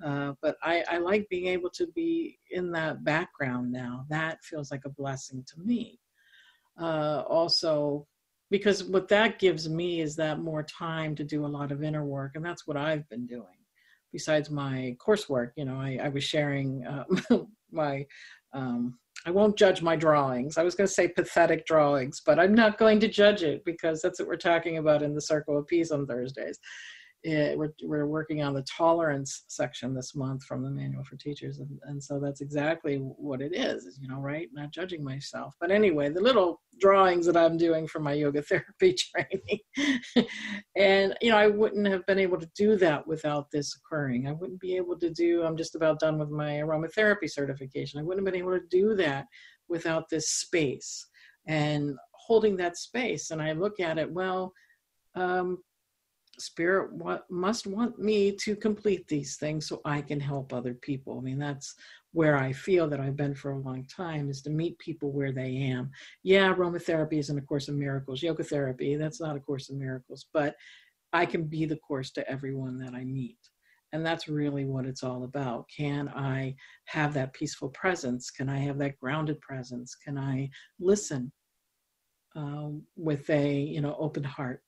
Uh, 0.03 0.33
but 0.41 0.57
I, 0.61 0.83
I 0.89 0.97
like 0.97 1.29
being 1.29 1.47
able 1.47 1.69
to 1.71 1.87
be 1.87 2.37
in 2.51 2.71
that 2.71 3.03
background 3.03 3.71
now. 3.71 4.05
That 4.09 4.43
feels 4.43 4.69
like 4.69 4.83
a 4.85 4.89
blessing 4.89 5.45
to 5.47 5.59
me. 5.61 5.99
Uh, 6.79 7.23
also, 7.27 8.05
because 8.49 8.83
what 8.83 9.07
that 9.07 9.39
gives 9.39 9.69
me 9.69 10.01
is 10.01 10.15
that 10.17 10.39
more 10.39 10.63
time 10.63 11.15
to 11.15 11.23
do 11.23 11.45
a 11.45 11.47
lot 11.47 11.71
of 11.71 11.83
inner 11.83 12.05
work, 12.05 12.33
and 12.35 12.43
that's 12.43 12.67
what 12.67 12.77
I've 12.77 13.07
been 13.09 13.25
doing. 13.25 13.45
Besides 14.11 14.49
my 14.49 14.95
coursework, 14.99 15.51
you 15.55 15.65
know, 15.65 15.75
I, 15.75 15.99
I 16.03 16.09
was 16.09 16.23
sharing 16.23 16.85
uh, 16.85 17.05
my 17.71 18.05
um, 18.53 18.99
I 19.25 19.31
won't 19.31 19.57
judge 19.57 19.81
my 19.81 19.95
drawings. 19.95 20.57
I 20.57 20.63
was 20.63 20.75
going 20.75 20.87
to 20.87 20.93
say 20.93 21.07
pathetic 21.07 21.65
drawings, 21.65 22.21
but 22.25 22.39
I'm 22.39 22.53
not 22.53 22.77
going 22.77 22.99
to 22.99 23.07
judge 23.07 23.41
it 23.41 23.63
because 23.63 24.01
that's 24.01 24.19
what 24.19 24.27
we're 24.27 24.35
talking 24.35 24.77
about 24.77 25.01
in 25.01 25.15
the 25.15 25.21
Circle 25.21 25.57
of 25.57 25.67
Peace 25.67 25.91
on 25.91 26.05
Thursdays. 26.05 26.59
It, 27.23 27.57
we're, 27.57 27.73
we're 27.83 28.05
working 28.05 28.41
on 28.43 28.53
the 28.53 28.63
tolerance 28.63 29.45
section 29.47 29.93
this 29.93 30.13
month 30.13 30.43
from 30.43 30.61
the 30.61 30.69
manual 30.69 31.03
for 31.03 31.15
teachers 31.15 31.59
and, 31.59 31.79
and 31.83 32.03
so 32.03 32.19
that's 32.19 32.41
exactly 32.41 32.97
what 32.97 33.41
it 33.41 33.55
is 33.55 33.97
you 34.01 34.07
know 34.07 34.19
right? 34.19 34.49
Not 34.53 34.71
judging 34.71 35.03
myself. 35.03 35.55
But 35.59 35.71
anyway 35.71 36.09
the 36.09 36.21
little 36.21 36.61
drawings 36.79 37.25
that 37.25 37.37
i'm 37.37 37.57
doing 37.57 37.87
for 37.87 37.99
my 37.99 38.13
yoga 38.13 38.41
therapy 38.51 38.95
training 38.95 40.25
and 40.75 41.15
you 41.21 41.29
know 41.29 41.37
i 41.37 41.47
wouldn't 41.47 41.87
have 41.87 42.05
been 42.05 42.19
able 42.19 42.39
to 42.39 42.49
do 42.55 42.75
that 42.77 43.05
without 43.07 43.49
this 43.51 43.75
occurring. 43.75 44.27
I 44.27 44.31
wouldn't 44.31 44.59
be 44.59 44.75
able 44.75 44.97
to 44.99 45.09
do 45.09 45.43
i'm 45.43 45.57
just 45.57 45.75
about 45.75 45.99
done 45.99 46.17
with 46.19 46.29
my 46.29 46.53
aromatherapy 46.53 47.29
certification. 47.29 47.99
I 47.99 48.03
wouldn't 48.03 48.25
have 48.25 48.33
been 48.33 48.41
able 48.41 48.57
to 48.57 48.65
do 48.69 48.95
that 48.95 49.25
without 49.69 50.09
this 50.09 50.29
space 50.29 51.07
and 51.47 51.95
holding 52.13 52.57
that 52.57 52.77
space. 52.77 53.31
And 53.31 53.41
i 53.41 53.51
look 53.51 53.79
at 53.79 53.97
it 53.97 54.11
well 54.11 54.53
um, 55.15 55.59
spirit 56.39 56.91
what 56.93 57.29
must 57.29 57.67
want 57.67 57.99
me 57.99 58.31
to 58.31 58.55
complete 58.55 59.07
these 59.07 59.35
things 59.37 59.67
so 59.67 59.81
i 59.85 60.01
can 60.01 60.19
help 60.19 60.51
other 60.51 60.73
people. 60.73 61.19
I 61.19 61.21
mean 61.21 61.39
that's 61.39 61.75
where 62.11 62.37
i 62.37 62.51
feel 62.51 62.87
that 62.89 62.99
i've 62.99 63.15
been 63.15 63.35
for 63.35 63.51
a 63.51 63.59
long 63.59 63.85
time 63.85 64.29
is 64.29 64.41
to 64.43 64.49
meet 64.49 64.77
people 64.79 65.11
where 65.11 65.31
they 65.31 65.55
am. 65.57 65.91
Yeah 66.23 66.53
aromatherapy 66.53 67.19
isn't 67.19 67.37
a 67.37 67.41
course 67.41 67.67
of 67.67 67.75
miracles. 67.75 68.23
Yoga 68.23 68.43
therapy 68.43 68.95
that's 68.95 69.21
not 69.21 69.35
a 69.35 69.39
course 69.39 69.69
of 69.69 69.75
miracles 69.75 70.25
but 70.33 70.55
i 71.11 71.25
can 71.25 71.43
be 71.45 71.65
the 71.65 71.77
course 71.77 72.11
to 72.11 72.27
everyone 72.29 72.77
that 72.79 72.93
i 72.93 73.03
meet. 73.03 73.37
And 73.91 74.03
that's 74.03 74.27
really 74.27 74.65
what 74.65 74.87
it's 74.87 75.03
all 75.03 75.23
about. 75.23 75.65
Can 75.75 76.09
i 76.09 76.55
have 76.85 77.13
that 77.13 77.33
peaceful 77.33 77.69
presence? 77.69 78.31
Can 78.31 78.49
i 78.49 78.57
have 78.57 78.79
that 78.79 78.97
grounded 78.97 79.39
presence? 79.41 79.95
Can 79.95 80.17
i 80.17 80.49
listen 80.79 81.31
uh, 82.35 82.69
with 82.95 83.29
a 83.29 83.59
you 83.59 83.81
know 83.81 83.95
open 83.99 84.23
heart 84.23 84.63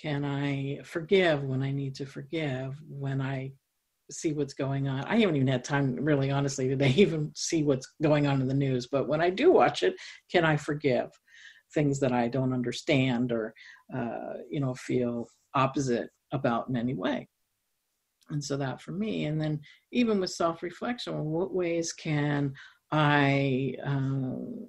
can 0.00 0.24
I 0.24 0.80
forgive 0.84 1.44
when 1.44 1.62
I 1.62 1.70
need 1.70 1.94
to 1.96 2.06
forgive? 2.06 2.80
When 2.88 3.20
I 3.20 3.52
see 4.10 4.32
what's 4.32 4.54
going 4.54 4.88
on? 4.88 5.04
I 5.04 5.18
haven't 5.18 5.36
even 5.36 5.48
had 5.48 5.64
time, 5.64 5.96
really, 5.96 6.30
honestly, 6.30 6.68
today, 6.68 6.90
even 6.96 7.32
see 7.34 7.62
what's 7.62 7.92
going 8.02 8.26
on 8.26 8.40
in 8.40 8.48
the 8.48 8.54
news. 8.54 8.88
But 8.90 9.08
when 9.08 9.20
I 9.20 9.30
do 9.30 9.52
watch 9.52 9.82
it, 9.82 9.94
can 10.30 10.44
I 10.44 10.56
forgive 10.56 11.10
things 11.72 12.00
that 12.00 12.12
I 12.12 12.28
don't 12.28 12.52
understand 12.52 13.32
or, 13.32 13.54
uh, 13.94 14.34
you 14.50 14.60
know, 14.60 14.74
feel 14.74 15.28
opposite 15.54 16.10
about 16.32 16.68
in 16.68 16.76
any 16.76 16.94
way? 16.94 17.28
And 18.30 18.42
so 18.42 18.56
that 18.56 18.80
for 18.80 18.92
me, 18.92 19.26
and 19.26 19.40
then 19.40 19.60
even 19.92 20.18
with 20.18 20.30
self 20.30 20.62
reflection, 20.62 21.24
what 21.24 21.54
ways 21.54 21.92
can 21.92 22.54
I 22.90 23.74
uh, 23.84 24.64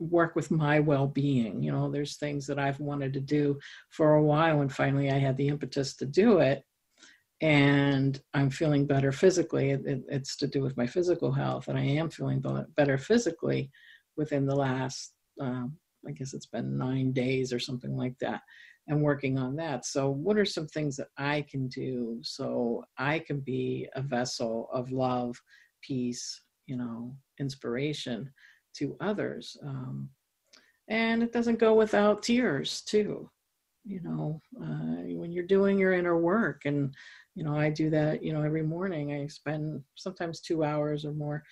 work 0.00 0.34
with 0.34 0.50
my 0.50 0.80
well-being. 0.80 1.62
You 1.62 1.72
know 1.72 1.90
there's 1.90 2.16
things 2.16 2.46
that 2.46 2.58
i've 2.58 2.80
wanted 2.80 3.12
to 3.12 3.20
do 3.20 3.58
for 3.90 4.14
a 4.14 4.22
while 4.22 4.60
and 4.62 4.72
finally 4.72 5.10
i 5.10 5.18
had 5.18 5.36
the 5.36 5.48
impetus 5.48 5.94
to 5.96 6.06
do 6.06 6.38
it 6.38 6.64
and 7.40 8.20
i'm 8.34 8.50
feeling 8.50 8.86
better 8.86 9.12
physically. 9.12 9.70
It, 9.70 9.82
it, 9.86 10.02
it's 10.08 10.36
to 10.36 10.46
do 10.46 10.62
with 10.62 10.76
my 10.76 10.86
physical 10.86 11.32
health 11.32 11.68
and 11.68 11.78
i 11.78 11.84
am 11.84 12.10
feeling 12.10 12.42
better 12.76 12.98
physically 12.98 13.70
within 14.16 14.46
the 14.46 14.56
last 14.56 15.12
um, 15.40 15.76
i 16.08 16.12
guess 16.12 16.34
it's 16.34 16.46
been 16.46 16.78
nine 16.78 17.12
days 17.12 17.52
or 17.52 17.58
something 17.58 17.96
like 17.96 18.18
that 18.20 18.40
and 18.88 19.00
working 19.00 19.38
on 19.38 19.54
that. 19.56 19.86
So 19.86 20.10
what 20.10 20.36
are 20.36 20.44
some 20.44 20.66
things 20.66 20.96
that 20.96 21.08
i 21.16 21.42
can 21.42 21.68
do 21.68 22.18
so 22.22 22.84
i 22.98 23.18
can 23.18 23.40
be 23.40 23.88
a 23.94 24.02
vessel 24.02 24.68
of 24.72 24.90
love 24.90 25.40
peace 25.82 26.42
you 26.66 26.76
know 26.76 27.14
inspiration 27.38 28.30
to 28.74 28.96
others. 29.00 29.56
Um, 29.64 30.10
and 30.88 31.22
it 31.22 31.32
doesn't 31.32 31.58
go 31.58 31.74
without 31.74 32.22
tears, 32.22 32.82
too. 32.82 33.30
You 33.84 34.00
know, 34.02 34.40
uh, 34.62 35.04
when 35.20 35.32
you're 35.32 35.46
doing 35.46 35.78
your 35.78 35.92
inner 35.92 36.18
work, 36.18 36.62
and, 36.66 36.94
you 37.34 37.44
know, 37.44 37.56
I 37.56 37.70
do 37.70 37.88
that, 37.90 38.22
you 38.22 38.32
know, 38.32 38.42
every 38.42 38.62
morning. 38.62 39.12
I 39.12 39.26
spend 39.28 39.82
sometimes 39.94 40.40
two 40.40 40.64
hours 40.64 41.04
or 41.04 41.12
more 41.12 41.42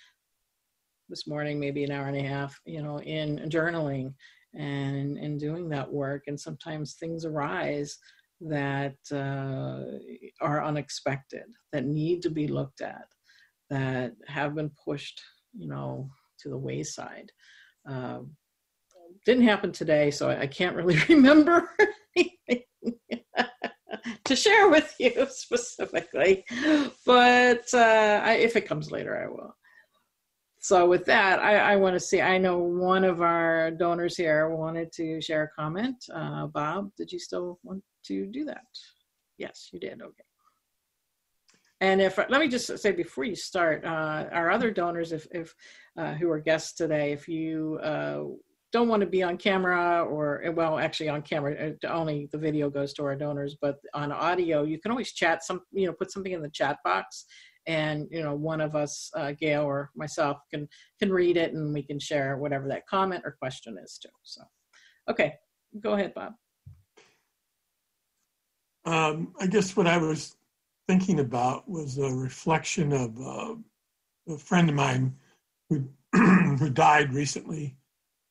this 1.08 1.26
morning, 1.26 1.58
maybe 1.58 1.84
an 1.84 1.90
hour 1.90 2.06
and 2.06 2.16
a 2.18 2.22
half, 2.22 2.60
you 2.66 2.82
know, 2.82 3.00
in 3.00 3.38
journaling 3.48 4.12
and 4.54 5.16
and 5.18 5.40
doing 5.40 5.68
that 5.70 5.90
work. 5.90 6.24
And 6.26 6.38
sometimes 6.38 6.94
things 6.94 7.24
arise 7.24 7.96
that 8.40 8.96
uh, 9.10 9.84
are 10.40 10.64
unexpected, 10.64 11.44
that 11.72 11.86
need 11.86 12.22
to 12.22 12.30
be 12.30 12.46
looked 12.46 12.82
at, 12.82 13.06
that 13.70 14.12
have 14.26 14.54
been 14.54 14.70
pushed, 14.84 15.20
you 15.56 15.68
know, 15.68 16.10
to 16.40 16.48
the 16.48 16.58
wayside. 16.58 17.30
Um, 17.86 18.36
didn't 19.24 19.44
happen 19.44 19.72
today, 19.72 20.10
so 20.10 20.28
I, 20.30 20.42
I 20.42 20.46
can't 20.46 20.76
really 20.76 20.98
remember 21.08 21.70
to 24.24 24.36
share 24.36 24.68
with 24.68 24.94
you 24.98 25.26
specifically. 25.30 26.44
But 27.06 27.64
uh, 27.74 28.20
I, 28.24 28.38
if 28.40 28.56
it 28.56 28.66
comes 28.66 28.90
later, 28.90 29.22
I 29.22 29.28
will. 29.28 29.54
So 30.60 30.88
with 30.88 31.04
that, 31.06 31.38
I, 31.38 31.56
I 31.56 31.76
want 31.76 31.94
to 31.94 32.00
see. 32.00 32.20
I 32.20 32.36
know 32.36 32.58
one 32.58 33.04
of 33.04 33.22
our 33.22 33.70
donors 33.70 34.16
here 34.16 34.50
wanted 34.50 34.92
to 34.92 35.20
share 35.20 35.44
a 35.44 35.60
comment. 35.60 35.96
Uh, 36.12 36.46
Bob, 36.48 36.90
did 36.96 37.12
you 37.12 37.18
still 37.18 37.58
want 37.62 37.82
to 38.06 38.26
do 38.26 38.44
that? 38.44 38.64
Yes, 39.38 39.70
you 39.72 39.78
did. 39.78 40.02
Okay. 40.02 40.27
And 41.80 42.00
if 42.00 42.18
let 42.18 42.40
me 42.40 42.48
just 42.48 42.78
say 42.78 42.92
before 42.92 43.24
you 43.24 43.36
start, 43.36 43.84
uh, 43.84 44.26
our 44.32 44.50
other 44.50 44.70
donors, 44.70 45.12
if, 45.12 45.26
if 45.30 45.54
uh, 45.96 46.14
who 46.14 46.28
are 46.30 46.40
guests 46.40 46.74
today, 46.74 47.12
if 47.12 47.28
you 47.28 47.78
uh, 47.82 48.24
don't 48.72 48.88
want 48.88 49.00
to 49.00 49.06
be 49.06 49.22
on 49.22 49.36
camera 49.36 50.04
or 50.04 50.42
well, 50.56 50.78
actually 50.78 51.08
on 51.08 51.22
camera, 51.22 51.74
uh, 51.84 51.86
only 51.86 52.28
the 52.32 52.38
video 52.38 52.68
goes 52.68 52.92
to 52.94 53.04
our 53.04 53.14
donors, 53.14 53.56
but 53.60 53.76
on 53.94 54.10
audio, 54.10 54.64
you 54.64 54.80
can 54.80 54.90
always 54.90 55.12
chat 55.12 55.44
some, 55.44 55.60
you 55.72 55.86
know, 55.86 55.92
put 55.92 56.10
something 56.10 56.32
in 56.32 56.42
the 56.42 56.50
chat 56.50 56.78
box, 56.84 57.26
and 57.68 58.08
you 58.10 58.22
know, 58.22 58.34
one 58.34 58.60
of 58.60 58.74
us, 58.74 59.10
uh, 59.16 59.32
Gayle 59.38 59.62
or 59.62 59.90
myself, 59.94 60.38
can 60.52 60.68
can 60.98 61.12
read 61.12 61.36
it, 61.36 61.52
and 61.54 61.72
we 61.72 61.84
can 61.84 62.00
share 62.00 62.38
whatever 62.38 62.66
that 62.68 62.88
comment 62.88 63.22
or 63.24 63.36
question 63.40 63.78
is 63.82 63.98
too. 64.02 64.08
So, 64.24 64.42
okay, 65.08 65.34
go 65.80 65.92
ahead, 65.92 66.12
Bob. 66.12 66.32
Um, 68.84 69.34
I 69.40 69.46
guess 69.46 69.76
what 69.76 69.86
I 69.86 69.98
was 69.98 70.34
thinking 70.88 71.20
about 71.20 71.68
was 71.68 71.98
a 71.98 72.10
reflection 72.10 72.92
of 72.92 73.20
uh, 73.20 73.54
a 74.32 74.38
friend 74.38 74.68
of 74.68 74.74
mine 74.74 75.14
who 75.68 75.88
who 76.12 76.70
died 76.70 77.12
recently, 77.12 77.76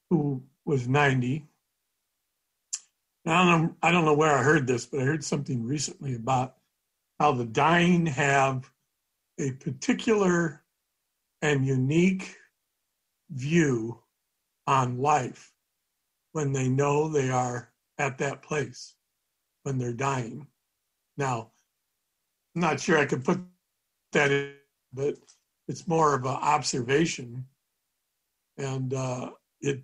who 0.10 0.42
was 0.66 0.88
90. 0.88 1.46
Now, 3.24 3.42
I 3.42 3.46
don't 3.46 3.62
know, 3.62 3.76
I 3.84 3.92
don't 3.92 4.06
know 4.06 4.16
where 4.16 4.36
I 4.36 4.42
heard 4.44 4.66
this, 4.66 4.86
but 4.88 5.02
I 5.02 5.04
heard 5.04 5.24
something 5.24 5.64
recently 5.64 6.16
about 6.16 6.56
how 7.20 7.32
the 7.32 7.46
dying 7.46 8.08
have 8.08 8.70
a 9.40 9.52
particular 9.52 10.64
and 11.42 11.66
unique 11.66 12.36
view 13.30 14.00
on 14.66 14.98
life 14.98 15.54
when 16.32 16.52
they 16.52 16.70
know 16.70 17.08
they 17.08 17.30
are 17.30 17.72
at 18.00 18.18
that 18.18 18.42
place 18.42 18.96
when 19.64 19.78
they're 19.78 19.94
dying. 19.94 20.48
Now, 21.18 21.52
not 22.60 22.80
sure 22.80 22.98
I 22.98 23.06
could 23.06 23.24
put 23.24 23.40
that 24.14 24.32
in, 24.32 24.54
but 24.94 25.16
it's 25.68 25.88
more 25.88 26.16
of 26.16 26.24
an 26.24 26.32
observation. 26.32 27.46
And 28.58 28.94
uh, 28.94 29.32
it, 29.62 29.84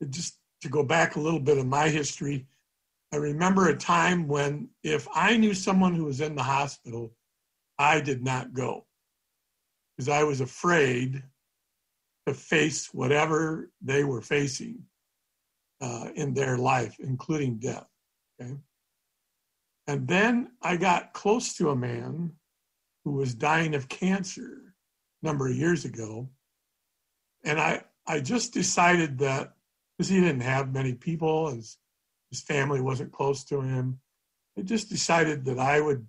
it 0.00 0.10
just 0.10 0.38
to 0.62 0.68
go 0.68 0.82
back 0.82 1.16
a 1.16 1.20
little 1.20 1.40
bit 1.40 1.58
of 1.58 1.66
my 1.66 1.88
history, 1.88 2.46
I 3.12 3.16
remember 3.16 3.68
a 3.68 3.76
time 3.76 4.28
when 4.28 4.68
if 4.82 5.08
I 5.14 5.36
knew 5.36 5.54
someone 5.54 5.94
who 5.94 6.04
was 6.04 6.20
in 6.20 6.34
the 6.34 6.42
hospital, 6.42 7.14
I 7.78 8.00
did 8.00 8.22
not 8.22 8.52
go 8.52 8.86
because 9.96 10.08
I 10.08 10.22
was 10.22 10.40
afraid 10.40 11.22
to 12.26 12.34
face 12.34 12.92
whatever 12.92 13.70
they 13.80 14.04
were 14.04 14.20
facing 14.20 14.84
uh, 15.80 16.10
in 16.14 16.34
their 16.34 16.56
life, 16.56 16.96
including 17.00 17.56
death. 17.56 17.86
Okay. 18.40 18.54
And 19.90 20.06
then 20.06 20.52
I 20.62 20.76
got 20.76 21.12
close 21.14 21.54
to 21.54 21.70
a 21.70 21.76
man 21.76 22.30
who 23.04 23.10
was 23.10 23.34
dying 23.34 23.74
of 23.74 23.88
cancer 23.88 24.72
a 25.20 25.26
number 25.26 25.48
of 25.48 25.56
years 25.56 25.84
ago. 25.84 26.30
And 27.44 27.58
I, 27.58 27.82
I 28.06 28.20
just 28.20 28.54
decided 28.54 29.18
that 29.18 29.54
because 29.98 30.08
he 30.08 30.20
didn't 30.20 30.42
have 30.42 30.72
many 30.72 30.94
people, 30.94 31.50
his, 31.50 31.76
his 32.30 32.40
family 32.40 32.80
wasn't 32.80 33.10
close 33.10 33.42
to 33.46 33.62
him, 33.62 33.98
I 34.56 34.62
just 34.62 34.90
decided 34.90 35.44
that 35.46 35.58
I 35.58 35.80
would 35.80 36.06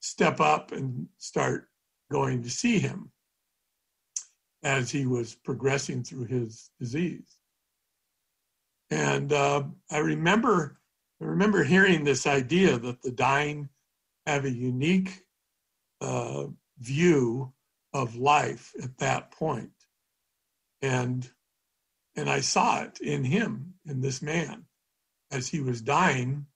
step 0.00 0.38
up 0.38 0.72
and 0.72 1.06
start 1.16 1.70
going 2.12 2.42
to 2.42 2.50
see 2.50 2.78
him 2.78 3.10
as 4.62 4.90
he 4.90 5.06
was 5.06 5.34
progressing 5.34 6.04
through 6.04 6.26
his 6.26 6.68
disease. 6.78 7.38
And 8.90 9.32
uh, 9.32 9.62
I 9.90 9.98
remember 9.98 10.77
I 11.20 11.24
remember 11.24 11.64
hearing 11.64 12.04
this 12.04 12.26
idea 12.26 12.78
that 12.78 13.02
the 13.02 13.10
dying 13.10 13.68
have 14.26 14.44
a 14.44 14.50
unique 14.50 15.24
uh, 16.00 16.44
view 16.78 17.52
of 17.92 18.16
life 18.16 18.72
at 18.82 18.96
that 18.98 19.30
point. 19.32 19.72
And, 20.82 21.28
and 22.16 22.30
I 22.30 22.40
saw 22.40 22.82
it 22.82 23.00
in 23.00 23.24
him, 23.24 23.74
in 23.86 24.00
this 24.00 24.22
man. 24.22 24.64
As 25.30 25.48
he 25.48 25.60
was 25.60 25.82
dying, 25.82 26.46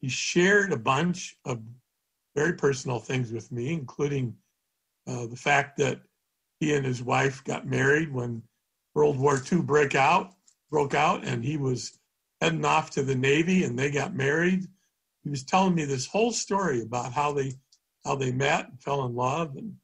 he 0.00 0.08
shared 0.08 0.72
a 0.72 0.78
bunch 0.78 1.36
of 1.44 1.60
very 2.34 2.54
personal 2.54 3.00
things 3.00 3.32
with 3.32 3.52
me, 3.52 3.72
including 3.72 4.34
uh, 5.06 5.26
the 5.26 5.36
fact 5.36 5.76
that 5.78 6.00
he 6.60 6.74
and 6.74 6.84
his 6.84 7.02
wife 7.02 7.44
got 7.44 7.66
married 7.66 8.12
when 8.12 8.42
World 8.94 9.18
War 9.18 9.40
II 9.52 9.62
broke 9.62 9.94
out, 9.94 10.32
broke 10.70 10.94
out, 10.94 11.24
and 11.24 11.44
he 11.44 11.56
was 11.56 11.98
heading 12.40 12.64
off 12.64 12.90
to 12.90 13.02
the 13.02 13.14
Navy, 13.14 13.64
and 13.64 13.78
they 13.78 13.90
got 13.90 14.14
married. 14.14 14.64
He 15.24 15.30
was 15.30 15.44
telling 15.44 15.74
me 15.74 15.84
this 15.84 16.06
whole 16.06 16.32
story 16.32 16.82
about 16.82 17.12
how 17.12 17.32
they 17.32 17.52
how 18.04 18.14
they 18.14 18.32
met 18.32 18.68
and 18.68 18.80
fell 18.80 19.04
in 19.04 19.14
love, 19.14 19.56
and 19.56 19.74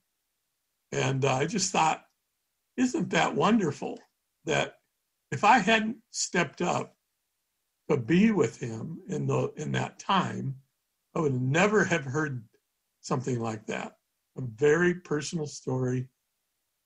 and 0.93 1.25
uh, 1.25 1.35
I 1.35 1.47
just 1.47 1.73
thought, 1.73 2.05
isn't 2.77 3.11
that 3.11 3.35
wonderful 3.35 3.99
that 4.45 4.77
if 5.33 5.43
I 5.43 5.59
hadn't 5.59 5.97
stepped 6.11 6.63
up 6.63 6.97
to 7.91 7.97
be 7.97 8.31
with 8.31 8.59
him 8.59 9.01
in 9.09 9.27
the 9.27 9.53
in 9.57 9.73
that 9.73 9.99
time, 9.99 10.55
I 11.15 11.21
would 11.21 11.35
never 11.35 11.85
have 11.85 12.05
heard 12.05 12.45
something 13.01 13.41
like 13.41 13.67
that. 13.67 13.97
A 14.37 14.43
very 14.43 14.95
personal 14.95 15.47
story, 15.47 16.09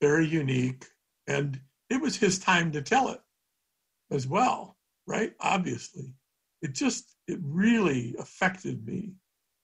very 0.00 0.26
unique, 0.26 0.84
and 1.26 1.60
it 1.90 2.00
was 2.00 2.16
his 2.16 2.38
time 2.38 2.72
to 2.72 2.82
tell 2.82 3.10
it 3.10 3.20
as 4.10 4.26
well, 4.26 4.77
right? 5.08 5.32
Obviously. 5.40 6.12
It 6.60 6.74
just 6.74 7.16
it 7.26 7.38
really 7.42 8.14
affected 8.18 8.86
me 8.86 9.12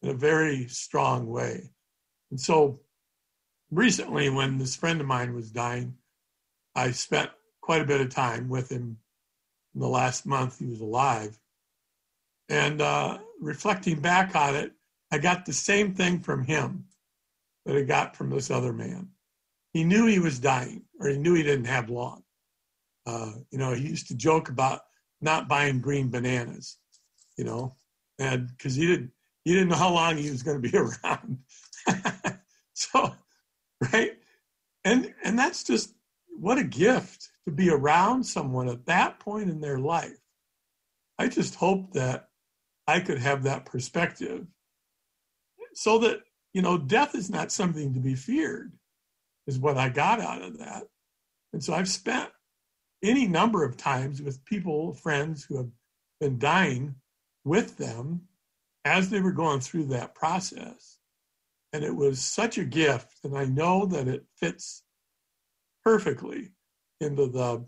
in 0.03 0.09
a 0.09 0.15
very 0.15 0.67
strong 0.69 1.27
way. 1.27 1.71
And 2.31 2.41
so 2.41 2.81
recently 3.71 4.31
when 4.31 4.59
this 4.59 4.75
friend 4.75 5.01
of 5.01 5.07
mine 5.07 5.35
was 5.35 5.51
dying, 5.51 5.95
I 6.75 6.91
spent 6.93 7.31
quite 7.61 7.83
a 7.83 7.87
bit 7.87 8.01
of 8.01 8.09
time 8.09 8.49
with 8.49 8.71
him 8.71 8.99
in 9.75 9.81
the 9.81 9.89
last 9.89 10.27
month 10.27 10.59
he 10.59 10.67
was 10.67 10.81
alive. 10.81 11.39
And 12.49 12.81
uh, 12.81 13.19
reflecting 13.41 14.01
back 14.01 14.35
on 14.35 14.55
it, 14.55 14.73
I 15.11 15.19
got 15.19 15.45
the 15.45 15.53
same 15.53 15.95
thing 15.95 16.21
from 16.21 16.45
him 16.45 16.85
that 17.67 17.77
I 17.77 17.83
got 17.83 18.17
from 18.17 18.31
this 18.31 18.51
other 18.51 18.73
man. 18.73 19.09
He 19.73 19.85
knew 19.85 20.07
he 20.07 20.19
was 20.19 20.39
dying, 20.39 20.83
or 21.01 21.09
he 21.09 21.19
knew 21.19 21.35
he 21.35 21.43
didn't 21.43 21.65
have 21.65 21.91
long. 21.91 22.23
Uh, 23.07 23.33
you 23.51 23.59
know, 23.59 23.73
he 23.73 23.89
used 23.89 24.09
to 24.09 24.15
joke 24.15 24.49
about 24.49 24.83
not 25.21 25.49
buying 25.49 25.81
green 25.81 26.11
bananas, 26.11 26.79
you 27.37 27.45
know, 27.45 27.77
and 28.19 28.49
because 28.49 28.75
he 28.75 28.87
didn't 28.87 29.11
he 29.45 29.53
didn't 29.53 29.69
know 29.69 29.77
how 29.77 29.93
long 29.93 30.17
he 30.17 30.31
was 30.31 30.43
going 30.43 30.61
to 30.61 30.69
be 30.71 30.77
around. 31.05 31.39
so, 32.73 33.15
right, 33.93 34.13
and 34.85 35.15
and 35.23 35.39
that's 35.39 35.65
just 35.65 35.95
what 36.37 36.59
a 36.59 36.65
gift 36.65 37.29
to 37.47 37.53
be 37.53 37.71
around 37.71 38.25
someone 38.25 38.69
at 38.69 38.87
that 38.87 39.21
point 39.21 39.51
in 39.51 39.61
their 39.61 39.79
life. 39.79 40.19
I 41.19 41.29
just 41.29 41.55
hope 41.55 41.93
that 41.93 42.29
I 42.87 43.01
could 43.01 43.19
have 43.19 43.45
that 43.45 43.65
perspective 43.65 44.47
so 45.75 45.99
that, 45.99 46.21
you 46.53 46.63
know, 46.63 46.79
death 46.79 47.15
is 47.15 47.31
not 47.31 47.53
something 47.53 47.95
to 47.95 48.01
be 48.01 48.15
feared, 48.15 48.73
is 49.47 49.59
what 49.59 49.77
I 49.77 49.89
got 49.89 50.21
out 50.21 50.43
of 50.43 50.59
that. 50.59 50.85
And 51.53 51.63
so 51.63 51.75
I've 51.75 51.89
spent 51.89 52.31
any 53.05 53.27
number 53.27 53.65
of 53.65 53.77
times 53.77 54.21
with 54.23 54.45
people, 54.45 54.95
friends 54.95 55.45
who 55.45 55.57
have 55.59 55.71
been 56.21 56.39
dying 56.39 56.95
with 57.45 57.77
them 57.77 58.23
as 58.85 59.11
they 59.11 59.21
were 59.21 59.33
going 59.33 59.61
through 59.61 59.85
that 59.87 60.15
process. 60.15 60.99
And 61.73 61.85
it 61.85 61.95
was 61.95 62.21
such 62.21 62.59
a 62.59 62.65
gift. 62.65 63.19
And 63.25 63.37
I 63.37 63.45
know 63.45 63.87
that 63.87 64.09
it 64.09 64.25
fits 64.37 64.83
perfectly 65.85 66.51
into 67.01 67.27
the 67.27 67.65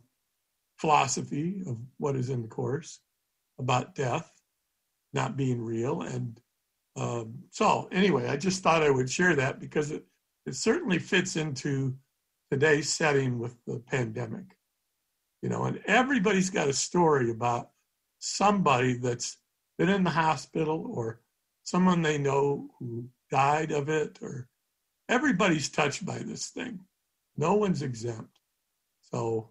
philosophy 0.79 1.63
of 1.67 1.79
what 1.99 2.17
is 2.17 2.31
in 2.31 2.43
the 2.43 2.49
course 2.49 3.01
about 3.59 3.95
death 3.95 4.31
not 5.13 5.37
being 5.37 5.61
real. 5.61 6.03
And 6.03 6.41
um, 6.97 7.35
so, 7.51 7.89
anyway, 7.93 8.29
I 8.29 8.37
just 8.37 8.63
thought 8.63 8.83
I 8.83 8.91
would 8.91 9.11
share 9.11 9.35
that 9.37 9.59
because 9.59 9.91
it, 9.91 10.05
it 10.45 10.55
certainly 10.55 10.99
fits 10.99 11.37
into 11.37 11.97
today's 12.51 12.93
setting 12.93 13.39
with 13.39 13.57
the 13.67 13.81
pandemic. 13.81 14.56
You 15.43 15.49
know, 15.49 15.65
and 15.65 15.81
everybody's 15.87 16.51
got 16.51 16.69
a 16.69 16.73
story 16.73 17.31
about 17.31 17.71
somebody 18.19 18.95
that's 18.95 19.39
been 19.79 19.89
in 19.89 20.05
the 20.05 20.11
hospital 20.11 20.91
or 20.93 21.21
someone 21.63 22.03
they 22.03 22.19
know 22.19 22.69
who 22.79 23.09
died 23.31 23.73
of 23.73 23.89
it, 23.89 24.19
or 24.23 24.49
everybody's 25.09 25.69
touched 25.69 26.07
by 26.07 26.19
this 26.19 26.49
thing. 26.49 26.81
No 27.37 27.55
one's 27.55 27.83
exempt. 27.83 28.41
So, 29.03 29.51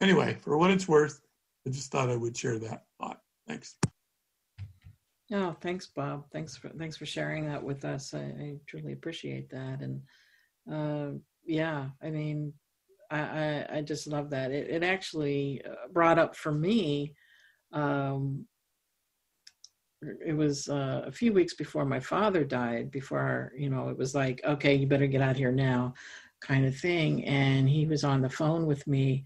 anyway, 0.00 0.36
for 0.40 0.56
what 0.56 0.70
it's 0.70 0.88
worth, 0.88 1.20
I 1.66 1.70
just 1.70 1.90
thought 1.90 2.10
I 2.10 2.16
would 2.16 2.36
share 2.36 2.58
that 2.58 2.84
thought. 3.00 3.20
Thanks. 3.48 3.76
Oh, 5.32 5.56
thanks, 5.60 5.86
Bob. 5.86 6.24
Thanks 6.32 6.56
for 6.56 6.70
thanks 6.70 6.96
for 6.96 7.06
sharing 7.06 7.46
that 7.46 7.62
with 7.62 7.84
us. 7.84 8.14
I, 8.14 8.18
I 8.18 8.56
truly 8.66 8.92
appreciate 8.92 9.50
that. 9.50 9.80
And 9.80 10.02
uh, 10.72 11.18
yeah, 11.44 11.88
I 12.02 12.10
mean, 12.10 12.52
I, 13.16 13.66
I, 13.78 13.82
just 13.82 14.06
love 14.06 14.30
that. 14.30 14.52
It, 14.52 14.70
it 14.70 14.82
actually 14.84 15.62
uh, 15.64 15.88
brought 15.92 16.18
up 16.18 16.36
for 16.36 16.52
me. 16.52 17.14
Um, 17.72 18.46
it 20.24 20.36
was 20.36 20.68
uh, 20.68 21.02
a 21.06 21.12
few 21.12 21.32
weeks 21.32 21.54
before 21.54 21.84
my 21.84 22.00
father 22.00 22.44
died. 22.44 22.90
Before 22.90 23.52
you 23.56 23.68
know, 23.68 23.88
it 23.88 23.98
was 23.98 24.14
like, 24.14 24.40
okay, 24.44 24.74
you 24.74 24.86
better 24.86 25.06
get 25.06 25.22
out 25.22 25.36
here 25.36 25.52
now 25.52 25.94
kind 26.40 26.64
of 26.64 26.76
thing. 26.76 27.24
And 27.24 27.68
he 27.68 27.86
was 27.86 28.04
on 28.04 28.22
the 28.22 28.30
phone 28.30 28.66
with 28.66 28.86
me 28.86 29.24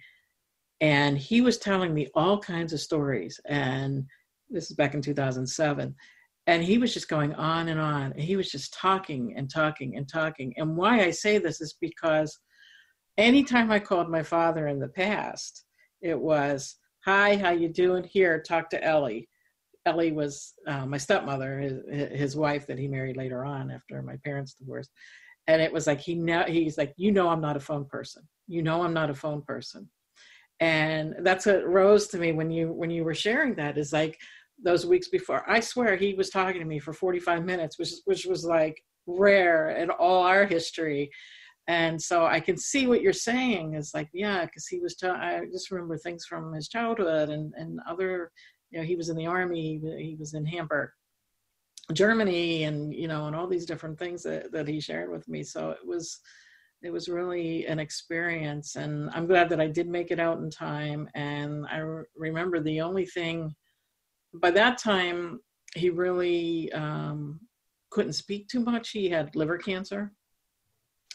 and 0.81 1.17
he 1.17 1.41
was 1.41 1.59
telling 1.59 1.95
me 1.95 2.09
all 2.15 2.39
kinds 2.39 2.73
of 2.73 2.81
stories. 2.81 3.41
And 3.47 4.05
this 4.51 4.71
is 4.71 4.77
back 4.77 4.95
in 4.95 5.03
2007. 5.03 5.95
And 6.47 6.63
he 6.63 6.77
was 6.77 6.93
just 6.93 7.09
going 7.09 7.35
on 7.35 7.69
and 7.69 7.81
on. 7.81 8.13
And 8.13 8.21
he 8.21 8.37
was 8.37 8.51
just 8.51 8.75
talking 8.75 9.35
and 9.37 9.49
talking 9.49 9.97
and 9.97 10.09
talking. 10.09 10.53
And 10.57 10.77
why 10.77 11.01
I 11.01 11.11
say 11.11 11.39
this 11.39 11.61
is 11.61 11.77
because 11.81 12.39
anytime 13.19 13.71
I 13.71 13.79
called 13.79 14.11
my 14.11 14.23
father 14.23 14.69
in 14.69 14.79
the 14.79 14.89
past, 14.89 15.65
it 16.01 16.19
was, 16.19 16.77
hi, 17.05 17.37
how 17.37 17.51
you 17.51 17.69
doing? 17.69 18.05
Here, 18.05 18.41
talk 18.41 18.71
to 18.71 18.85
Ellie. 18.85 19.29
Ellie 19.87 20.13
was 20.13 20.55
uh, 20.67 20.87
my 20.87 20.97
stepmother, 20.97 21.61
his, 21.61 22.11
his 22.13 22.37
wife 22.37 22.67
that 22.67 22.79
he 22.79 22.89
married 22.89 23.17
later 23.17 23.45
on 23.45 23.71
after 23.71 24.01
my 24.03 24.17
parents 24.25 24.55
divorced 24.55 24.91
and 25.47 25.61
it 25.61 25.73
was 25.73 25.87
like 25.87 26.01
he 26.01 26.15
now 26.15 26.45
he's 26.45 26.79
like 26.79 26.95
you 26.97 27.13
know 27.13 27.29
i'm 27.29 27.41
not 27.41 27.57
a 27.57 27.61
phone 27.61 27.85
person 27.85 28.23
you 28.47 28.63
know 28.63 28.83
i'm 28.83 28.95
not 28.95 29.11
a 29.11 29.15
phone 29.15 29.43
person 29.43 29.89
and 30.61 31.15
that's 31.23 31.47
what 31.47 31.67
rose 31.67 32.07
to 32.09 32.19
me 32.19 32.33
when 32.33 32.51
you 32.51 32.73
when 32.73 32.91
you 32.91 33.05
were 33.05 33.15
sharing 33.15 33.55
that 33.55 33.77
is 33.79 33.93
like 33.93 34.19
those 34.63 34.87
weeks 34.87 35.09
before 35.09 35.49
i 35.51 35.61
swear 35.61 35.97
he 35.97 36.15
was 36.15 36.31
talking 36.31 36.61
to 36.61 36.67
me 36.67 36.79
for 36.79 36.93
45 36.93 37.45
minutes 37.45 37.79
which 37.79 37.93
which 38.05 38.27
was 38.27 38.45
like 38.45 38.81
rare 39.07 39.71
in 39.71 39.91
all 39.91 40.23
our 40.23 40.47
history 40.47 41.11
and 41.69 42.01
so 42.01 42.27
i 42.27 42.39
can 42.39 42.57
see 42.57 42.87
what 42.87 43.01
you're 43.01 43.13
saying 43.13 43.75
is 43.75 43.93
like 43.95 44.09
yeah 44.13 44.45
because 44.45 44.67
he 44.67 44.81
was 44.81 44.97
i 45.05 45.41
just 45.51 45.71
remember 45.71 45.97
things 45.97 46.27
from 46.27 46.53
his 46.53 46.69
childhood 46.69 47.31
and 47.31 47.53
and 47.57 47.79
other 47.89 48.31
you 48.71 48.79
know 48.79 48.85
he 48.85 48.97
was 48.97 49.09
in 49.09 49.17
the 49.17 49.27
army 49.27 49.81
he 49.99 50.17
was 50.19 50.35
in 50.35 50.45
hamburg 50.45 50.91
Germany 51.93 52.65
and 52.65 52.95
you 52.95 53.09
know 53.09 53.27
and 53.27 53.37
all 53.37 53.47
these 53.47 53.67
different 53.67 53.99
things 53.99 54.23
that, 54.23 54.51
that 54.53 54.67
he 54.67 54.81
shared 54.81 55.11
with 55.11 55.29
me. 55.29 55.43
So 55.43 55.71
it 55.71 55.87
was 55.87 56.21
it 56.83 56.91
was 56.91 57.09
really 57.09 57.67
an 57.67 57.79
experience 57.79 58.77
and 58.77 59.11
I'm 59.11 59.27
glad 59.27 59.49
that 59.51 59.61
I 59.61 59.67
did 59.67 59.89
make 59.89 60.11
it 60.11 60.21
out 60.21 60.39
in 60.39 60.51
time. 60.51 61.09
And 61.15 61.67
I 61.71 61.79
re- 61.79 62.05
remember 62.17 62.61
the 62.61 62.81
only 62.81 63.07
thing 63.07 63.55
by 64.35 64.51
that 64.53 64.79
time 64.79 65.41
he 65.75 65.91
really 65.91 66.71
um, 66.73 67.41
couldn't 67.91 68.13
speak 68.13 68.49
too 68.49 68.61
much. 68.61 68.91
He 68.91 69.09
had 69.09 69.35
liver 69.35 69.59
cancer 69.59 70.13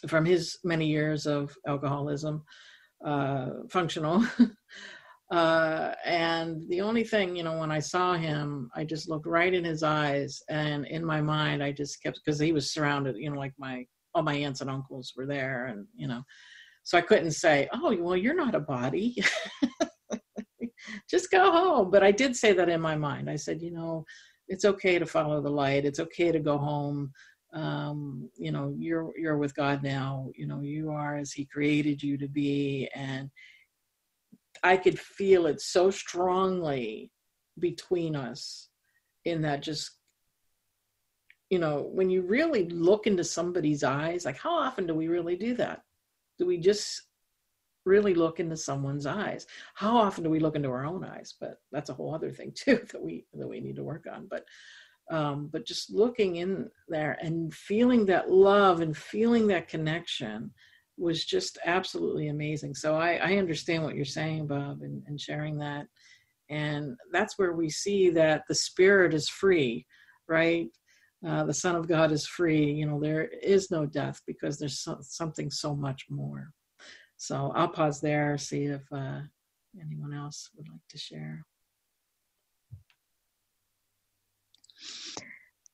from 0.08 0.26
his 0.26 0.58
many 0.64 0.88
years 0.88 1.26
of 1.26 1.56
alcoholism 1.68 2.44
uh, 3.06 3.50
functional 3.70 4.24
Uh, 5.32 5.94
and 6.06 6.68
the 6.70 6.82
only 6.82 7.04
thing, 7.04 7.36
you 7.36 7.44
know, 7.44 7.60
when 7.60 7.72
I 7.72 7.80
saw 7.80 8.16
him, 8.16 8.72
I 8.76 8.84
just 8.84 9.08
looked 9.08 9.28
right 9.28 9.54
in 9.54 9.64
his 9.64 9.84
eyes, 9.84 10.42
and 10.50 10.88
in 10.88 11.06
my 11.06 11.22
mind, 11.22 11.64
I 11.64 11.72
just 11.72 12.02
kept 12.02 12.20
because 12.24 12.40
he 12.40 12.52
was 12.52 12.74
surrounded, 12.74 13.16
you 13.16 13.30
know, 13.30 13.38
like 13.38 13.54
my 13.60 13.86
all 14.16 14.24
my 14.24 14.34
aunts 14.34 14.62
and 14.62 14.72
uncles 14.72 15.14
were 15.16 15.28
there, 15.28 15.68
and 15.68 15.86
you 15.96 16.08
know, 16.08 16.24
so 16.84 16.98
I 16.98 17.02
couldn't 17.02 17.32
say, 17.32 17.70
"Oh, 17.72 17.96
well, 18.00 18.18
you're 18.18 18.34
not 18.34 18.56
a 18.56 18.60
body." 18.60 19.18
just 21.10 21.30
go 21.30 21.52
home. 21.52 21.92
But 21.92 22.04
I 22.04 22.12
did 22.12 22.36
say 22.36 22.54
that 22.54 22.70
in 22.70 22.82
my 22.82 22.96
mind. 22.96 23.30
I 23.30 23.36
said, 23.36 23.62
you 23.62 23.72
know, 23.72 24.06
it's 24.48 24.66
okay 24.66 24.98
to 24.98 25.06
follow 25.06 25.42
the 25.42 25.52
light. 25.52 25.86
It's 25.86 26.00
okay 26.00 26.32
to 26.32 26.40
go 26.40 26.58
home. 26.58 27.12
Um, 27.54 28.30
you 28.38 28.52
know, 28.52 28.74
you're 28.78 29.12
you're 29.18 29.38
with 29.38 29.56
God 29.56 29.84
now. 29.84 30.30
You 30.36 30.48
know, 30.48 30.62
you 30.62 30.92
are 30.92 31.18
as 31.18 31.32
He 31.32 31.46
created 31.46 32.02
you 32.02 32.18
to 32.18 32.28
be, 32.28 32.90
and 32.94 33.30
I 34.64 34.78
could 34.78 35.00
feel 35.00 35.48
it 35.48 35.62
so 35.62 35.90
strongly 35.90 37.12
between 37.58 38.16
us 38.16 38.70
in 39.26 39.42
that 39.42 39.62
just 39.62 39.92
you 41.50 41.60
know 41.60 41.90
when 41.92 42.10
you 42.10 42.22
really 42.22 42.70
look 42.70 43.06
into 43.06 43.24
somebody's 43.24 43.84
eyes 43.84 44.24
like 44.24 44.38
how 44.38 44.54
often 44.54 44.88
do 44.88 44.94
we 44.94 45.08
really 45.08 45.36
do 45.36 45.56
that? 45.56 45.82
Do 46.38 46.46
we 46.46 46.58
just 46.58 47.02
really 47.86 48.14
look 48.14 48.40
into 48.40 48.56
someone's 48.56 49.06
eyes? 49.06 49.48
How 49.74 49.98
often 49.98 50.24
do 50.24 50.30
we 50.30 50.40
look 50.40 50.56
into 50.56 50.70
our 50.70 50.86
own 50.86 51.04
eyes? 51.04 51.34
But 51.40 51.60
that's 51.72 51.90
a 51.90 51.94
whole 51.94 52.14
other 52.14 52.32
thing 52.32 52.52
too 52.56 52.86
that 52.92 53.02
we 53.02 53.26
that 53.34 53.48
we 53.48 53.60
need 53.60 53.76
to 53.78 53.84
work 53.84 54.06
on. 54.12 54.28
But 54.30 54.46
Um, 55.10 55.50
but 55.52 55.66
just 55.66 55.92
looking 55.92 56.36
in 56.36 56.70
there 56.88 57.18
and 57.22 57.54
feeling 57.54 58.06
that 58.06 58.30
love 58.30 58.82
and 58.82 58.96
feeling 58.96 59.48
that 59.48 59.68
connection 59.68 60.52
was 60.98 61.26
just 61.26 61.58
absolutely 61.66 62.28
amazing. 62.28 62.76
So 62.76 62.96
I, 62.96 63.14
I 63.14 63.38
understand 63.38 63.84
what 63.84 63.96
you're 63.96 64.06
saying, 64.06 64.48
Bob, 64.48 64.82
and, 64.82 65.02
and 65.08 65.20
sharing 65.20 65.58
that. 65.60 65.88
And 66.50 66.96
that's 67.12 67.40
where 67.40 67.54
we 67.54 67.70
see 67.70 68.10
that 68.12 68.44
the 68.48 68.56
spirit 68.56 69.14
is 69.14 69.30
free, 69.30 69.86
right? 70.28 70.68
Uh, 71.26 71.44
the 71.46 71.54
Son 71.54 71.76
of 71.76 71.88
God 71.88 72.12
is 72.12 72.28
free. 72.28 72.72
You 72.72 72.86
know, 72.86 73.00
there 73.00 73.30
is 73.44 73.72
no 73.72 73.86
death 73.86 74.22
because 74.28 74.58
there's 74.58 74.80
so, 74.80 74.98
something 75.02 75.50
so 75.50 75.76
much 75.76 76.06
more. 76.10 76.52
So 77.18 77.52
I'll 77.56 77.68
pause 77.68 78.00
there, 78.00 78.38
see 78.38 78.66
if 78.66 78.82
uh, 78.92 79.20
anyone 79.80 80.14
else 80.14 80.50
would 80.56 80.68
like 80.70 80.88
to 80.90 80.98
share. 80.98 81.46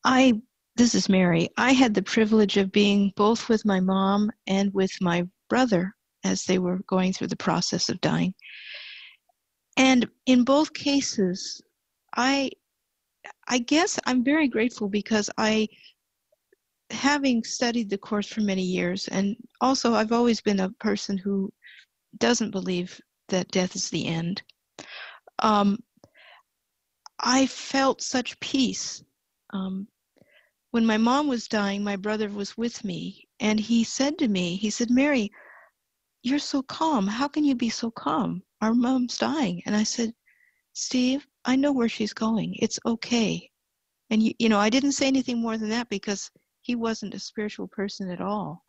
I 0.05 0.39
this 0.75 0.93
is 0.93 1.09
Mari. 1.09 1.49
I 1.57 1.71
had 1.71 1.93
the 1.95 2.03
privilege 2.03 2.57
of 2.57 2.71
being 2.71 3.11
both 3.15 3.49
with 3.49 3.65
my 3.65 3.79
mom 3.79 4.31
and 4.45 4.71
with 4.73 4.91
my 5.01 5.27
brother 5.49 5.95
as 6.23 6.43
they 6.43 6.59
were 6.59 6.79
going 6.87 7.11
through 7.11 7.27
the 7.27 7.35
process 7.35 7.89
of 7.89 8.01
dying. 8.01 8.33
And 9.77 10.07
in 10.27 10.43
both 10.43 10.73
cases, 10.73 11.59
I 12.15 12.51
I 13.47 13.57
guess 13.57 13.99
I'm 14.05 14.23
very 14.23 14.47
grateful 14.47 14.89
because 14.89 15.29
I 15.39 15.67
having 16.91 17.43
studied 17.43 17.89
the 17.89 17.97
course 17.97 18.27
for 18.27 18.41
many 18.41 18.61
years 18.61 19.07
and 19.07 19.35
also 19.59 19.95
I've 19.95 20.11
always 20.11 20.39
been 20.39 20.59
a 20.59 20.69
person 20.69 21.17
who 21.17 21.51
doesn't 22.19 22.51
believe 22.51 23.01
that 23.29 23.49
death 23.49 23.75
is 23.75 23.89
the 23.89 24.05
end. 24.05 24.43
Um, 25.39 25.79
I 27.19 27.47
felt 27.47 28.03
such 28.03 28.39
peace 28.39 29.03
um, 29.51 29.87
when 30.75 30.85
my 30.85 30.97
mom 30.97 31.29
was 31.29 31.47
dying, 31.47 31.81
my 31.81 31.95
brother 31.95 32.27
was 32.27 32.57
with 32.57 32.83
me, 32.83 33.29
and 33.39 33.61
he 33.61 33.81
said 33.81 34.17
to 34.17 34.27
me, 34.27 34.57
he 34.57 34.69
said, 34.69 34.91
Mari, 34.91 35.31
you're 36.21 36.37
so 36.37 36.61
calm. 36.63 37.07
How 37.07 37.29
can 37.29 37.45
you 37.45 37.55
be 37.55 37.69
so 37.69 37.89
calm? 37.89 38.43
Our 38.59 38.73
mom's 38.73 39.17
dying. 39.17 39.63
And 39.65 39.73
I 39.73 39.83
said, 39.83 40.13
Steve, 40.73 41.25
I 41.45 41.55
know 41.55 41.71
where 41.71 41.87
she's 41.87 42.11
going. 42.11 42.55
It's 42.55 42.77
okay. 42.85 43.49
And 44.09 44.21
you, 44.21 44.33
you 44.37 44.49
know, 44.49 44.59
I 44.59 44.69
didn't 44.69 44.91
say 44.91 45.07
anything 45.07 45.41
more 45.41 45.57
than 45.57 45.69
that 45.69 45.87
because 45.87 46.29
he 46.59 46.75
wasn't 46.75 47.13
a 47.13 47.19
spiritual 47.19 47.69
person 47.69 48.11
at 48.11 48.19
all. 48.19 48.61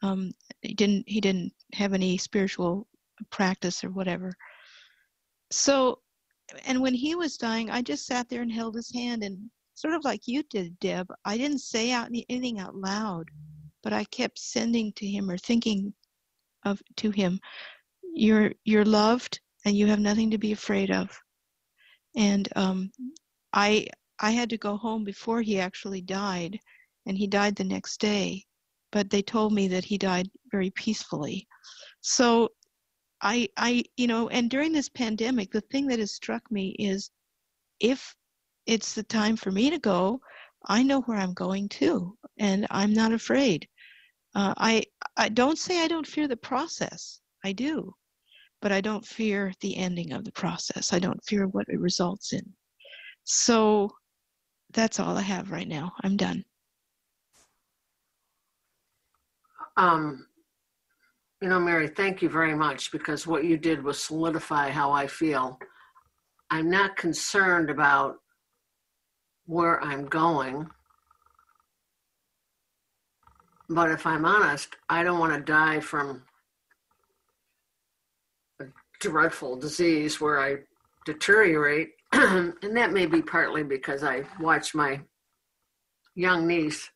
Um, 0.00 0.32
he 0.62 0.72
didn't 0.72 1.04
he 1.06 1.20
didn't 1.20 1.52
have 1.74 1.92
any 1.92 2.16
spiritual 2.16 2.88
practice 3.30 3.84
or 3.84 3.90
whatever. 3.90 4.32
So, 5.50 5.98
and 6.64 6.80
when 6.80 6.94
he 6.94 7.14
was 7.14 7.36
dying, 7.36 7.68
I 7.68 7.82
just 7.82 8.06
sat 8.06 8.30
there 8.30 8.40
and 8.40 8.50
held 8.50 8.74
his 8.74 8.90
hand 8.90 9.22
and 9.22 9.50
sort 9.74 9.94
of 9.94 10.04
like 10.04 10.26
you 10.26 10.42
did, 10.44 10.78
Deb. 10.80 11.12
I 11.24 11.36
didn't 11.36 11.60
say 11.60 11.92
out 11.92 12.08
anything 12.08 12.58
out 12.58 12.74
loud, 12.76 13.28
but 13.82 13.92
I 13.92 14.04
kept 14.04 14.38
sending 14.38 14.92
to 14.94 15.06
him 15.06 15.30
or 15.30 15.38
thinking 15.38 15.94
of 16.64 16.80
to 16.96 17.10
him, 17.10 17.40
"You're 18.14 18.52
you're 18.64 18.84
loved, 18.84 19.40
and 19.64 19.76
you 19.76 19.86
have 19.86 20.00
nothing 20.00 20.30
to 20.30 20.38
be 20.38 20.52
afraid 20.52 20.90
of." 20.90 21.18
And 22.16 22.48
um, 22.56 22.92
I 23.52 23.88
I 24.20 24.30
had 24.30 24.50
to 24.50 24.58
go 24.58 24.76
home 24.76 25.04
before 25.04 25.42
he 25.42 25.58
actually 25.58 26.02
died, 26.02 26.58
and 27.06 27.16
he 27.18 27.26
died 27.26 27.56
the 27.56 27.64
next 27.64 28.00
day. 28.00 28.44
But 28.92 29.10
they 29.10 29.22
told 29.22 29.52
me 29.52 29.68
that 29.68 29.84
he 29.84 29.98
died 29.98 30.30
very 30.50 30.70
peacefully. 30.70 31.48
So 32.02 32.50
I 33.22 33.48
I 33.56 33.84
you 33.96 34.06
know, 34.06 34.28
and 34.28 34.50
during 34.50 34.72
this 34.72 34.88
pandemic, 34.88 35.50
the 35.50 35.62
thing 35.62 35.86
that 35.88 35.98
has 35.98 36.12
struck 36.14 36.50
me 36.50 36.76
is 36.78 37.10
if 37.80 38.14
it's 38.66 38.94
the 38.94 39.02
time 39.02 39.36
for 39.36 39.50
me 39.50 39.70
to 39.70 39.78
go, 39.78 40.20
I 40.66 40.82
know 40.82 41.00
where 41.02 41.18
I'm 41.18 41.34
going 41.34 41.68
to, 41.70 42.16
and 42.38 42.66
I'm 42.70 42.92
not 42.92 43.12
afraid. 43.12 43.66
Uh, 44.34 44.54
I 44.56 44.84
I 45.16 45.28
don't 45.28 45.58
say 45.58 45.82
I 45.82 45.88
don't 45.88 46.06
fear 46.06 46.28
the 46.28 46.36
process. 46.36 47.20
I 47.44 47.52
do, 47.52 47.92
but 48.62 48.72
I 48.72 48.80
don't 48.80 49.04
fear 49.04 49.52
the 49.60 49.76
ending 49.76 50.12
of 50.12 50.24
the 50.24 50.32
process. 50.32 50.92
I 50.92 50.98
don't 50.98 51.22
fear 51.24 51.46
what 51.48 51.66
it 51.68 51.80
results 51.80 52.32
in. 52.32 52.44
So 53.24 53.90
that's 54.72 55.00
all 55.00 55.16
I 55.16 55.22
have 55.22 55.50
right 55.50 55.68
now. 55.68 55.92
I'm 56.02 56.16
done. 56.16 56.44
Um, 59.76 60.26
you 61.40 61.48
know, 61.48 61.58
Mary, 61.60 61.88
thank 61.88 62.22
you 62.22 62.28
very 62.28 62.54
much 62.54 62.92
because 62.92 63.26
what 63.26 63.44
you 63.44 63.56
did 63.56 63.82
was 63.82 64.02
solidify 64.02 64.70
how 64.70 64.92
I 64.92 65.06
feel. 65.06 65.58
I'm 66.50 66.70
not 66.70 66.96
concerned 66.96 67.68
about 67.68 68.21
where 69.46 69.82
I'm 69.82 70.06
going. 70.06 70.68
But 73.68 73.90
if 73.90 74.06
I'm 74.06 74.24
honest, 74.24 74.76
I 74.88 75.02
don't 75.02 75.18
want 75.18 75.34
to 75.34 75.40
die 75.40 75.80
from 75.80 76.22
a 78.60 78.66
dreadful 79.00 79.56
disease 79.56 80.20
where 80.20 80.40
I 80.40 80.56
deteriorate. 81.06 81.90
and 82.12 82.76
that 82.76 82.92
may 82.92 83.06
be 83.06 83.22
partly 83.22 83.62
because 83.62 84.04
I 84.04 84.24
watched 84.40 84.74
my 84.74 85.00
young 86.14 86.46
niece 86.46 86.90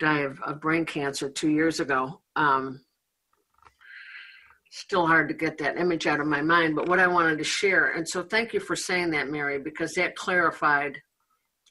die 0.00 0.20
of, 0.20 0.40
of 0.42 0.60
brain 0.60 0.84
cancer 0.84 1.28
two 1.28 1.50
years 1.50 1.80
ago. 1.80 2.20
Um, 2.36 2.80
still 4.70 5.06
hard 5.06 5.28
to 5.28 5.34
get 5.34 5.58
that 5.58 5.78
image 5.78 6.06
out 6.06 6.20
of 6.20 6.26
my 6.26 6.42
mind, 6.42 6.76
but 6.76 6.88
what 6.88 7.00
I 7.00 7.06
wanted 7.06 7.38
to 7.38 7.44
share. 7.44 7.92
And 7.92 8.08
so 8.08 8.22
thank 8.22 8.52
you 8.52 8.60
for 8.60 8.76
saying 8.76 9.10
that, 9.10 9.30
Mari, 9.30 9.58
because 9.58 9.94
that 9.94 10.14
clarified 10.14 11.00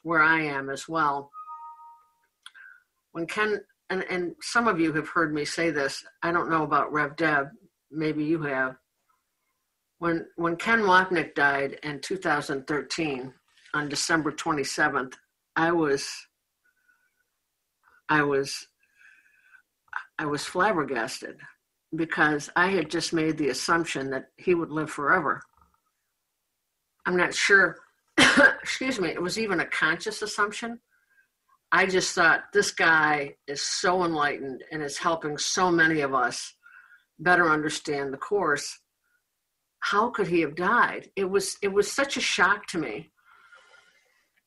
where 0.08 0.22
I 0.22 0.40
am 0.40 0.70
as 0.70 0.88
well. 0.88 1.30
When 3.12 3.26
Ken, 3.26 3.60
and, 3.90 4.02
and 4.08 4.34
some 4.40 4.66
of 4.66 4.80
you 4.80 4.90
have 4.94 5.08
heard 5.08 5.34
me 5.34 5.44
say 5.44 5.70
this, 5.70 6.02
I 6.22 6.32
don't 6.32 6.48
know 6.48 6.62
about 6.62 6.90
Rev 6.90 7.14
Deb, 7.14 7.48
maybe 7.90 8.24
you 8.24 8.40
have. 8.40 8.76
When, 9.98 10.24
when 10.36 10.56
Ken 10.56 10.80
Wapnick 10.80 11.34
died 11.34 11.78
in 11.82 12.00
2013 12.00 13.34
on 13.74 13.88
December 13.90 14.32
27th, 14.32 15.12
I 15.56 15.72
was, 15.72 16.08
I 18.08 18.22
was, 18.22 18.66
I 20.18 20.24
was 20.24 20.42
flabbergasted 20.42 21.36
because 21.94 22.48
I 22.56 22.68
had 22.68 22.90
just 22.90 23.12
made 23.12 23.36
the 23.36 23.50
assumption 23.50 24.08
that 24.12 24.28
he 24.38 24.54
would 24.54 24.70
live 24.70 24.90
forever. 24.90 25.42
I'm 27.04 27.16
not 27.16 27.34
sure 27.34 27.76
excuse 28.62 29.00
me, 29.00 29.08
it 29.08 29.22
was 29.22 29.38
even 29.38 29.60
a 29.60 29.66
conscious 29.66 30.22
assumption. 30.22 30.80
I 31.70 31.86
just 31.86 32.14
thought 32.14 32.44
this 32.52 32.70
guy 32.70 33.34
is 33.46 33.62
so 33.62 34.04
enlightened 34.04 34.64
and 34.72 34.82
is 34.82 34.98
helping 34.98 35.36
so 35.36 35.70
many 35.70 36.00
of 36.00 36.14
us 36.14 36.54
better 37.18 37.50
understand 37.50 38.12
the 38.12 38.18
course. 38.18 38.80
How 39.80 40.10
could 40.10 40.26
he 40.28 40.40
have 40.40 40.56
died? 40.56 41.10
It 41.14 41.28
was 41.28 41.56
it 41.62 41.68
was 41.68 41.92
such 41.92 42.16
a 42.16 42.20
shock 42.20 42.66
to 42.68 42.78
me. 42.78 43.10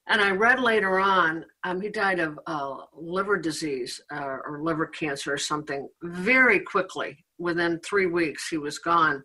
And 0.07 0.19
I 0.19 0.31
read 0.31 0.59
later 0.59 0.99
on, 0.99 1.45
um, 1.63 1.79
he 1.79 1.89
died 1.89 2.19
of 2.19 2.39
uh, 2.47 2.77
liver 2.95 3.37
disease 3.37 4.01
uh, 4.13 4.37
or 4.45 4.59
liver 4.61 4.87
cancer 4.87 5.33
or 5.33 5.37
something 5.37 5.87
very 6.03 6.59
quickly. 6.59 7.23
Within 7.37 7.79
three 7.79 8.07
weeks, 8.07 8.49
he 8.49 8.57
was 8.57 8.77
gone. 8.79 9.23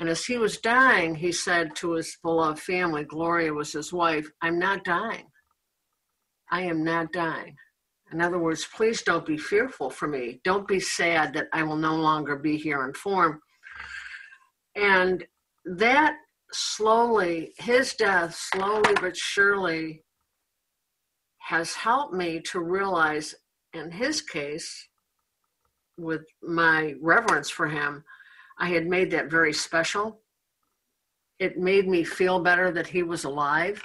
And 0.00 0.08
as 0.08 0.24
he 0.24 0.38
was 0.38 0.58
dying, 0.58 1.14
he 1.14 1.30
said 1.30 1.76
to 1.76 1.92
his 1.92 2.16
beloved 2.22 2.58
family, 2.58 3.04
Gloria 3.04 3.52
was 3.52 3.72
his 3.72 3.92
wife, 3.92 4.26
I'm 4.40 4.58
not 4.58 4.82
dying. 4.82 5.26
I 6.50 6.62
am 6.62 6.82
not 6.82 7.12
dying. 7.12 7.54
In 8.10 8.22
other 8.22 8.38
words, 8.38 8.66
please 8.74 9.02
don't 9.02 9.26
be 9.26 9.36
fearful 9.36 9.90
for 9.90 10.08
me. 10.08 10.40
Don't 10.42 10.66
be 10.66 10.80
sad 10.80 11.34
that 11.34 11.48
I 11.52 11.62
will 11.62 11.76
no 11.76 11.94
longer 11.94 12.36
be 12.36 12.56
here 12.56 12.84
in 12.86 12.94
form. 12.94 13.40
And 14.74 15.24
that 15.64 16.14
slowly, 16.50 17.52
his 17.58 17.94
death, 17.94 18.34
slowly 18.34 18.94
but 19.00 19.16
surely, 19.16 20.02
has 21.38 21.74
helped 21.74 22.14
me 22.14 22.40
to 22.52 22.60
realize, 22.60 23.34
in 23.74 23.90
his 23.90 24.22
case, 24.22 24.88
with 25.98 26.22
my 26.42 26.94
reverence 27.00 27.50
for 27.50 27.68
him, 27.68 28.02
I 28.60 28.68
had 28.68 28.86
made 28.86 29.10
that 29.10 29.30
very 29.30 29.52
special. 29.52 30.20
It 31.38 31.58
made 31.58 31.88
me 31.88 32.04
feel 32.04 32.38
better 32.38 32.70
that 32.70 32.86
he 32.86 33.02
was 33.02 33.24
alive 33.24 33.82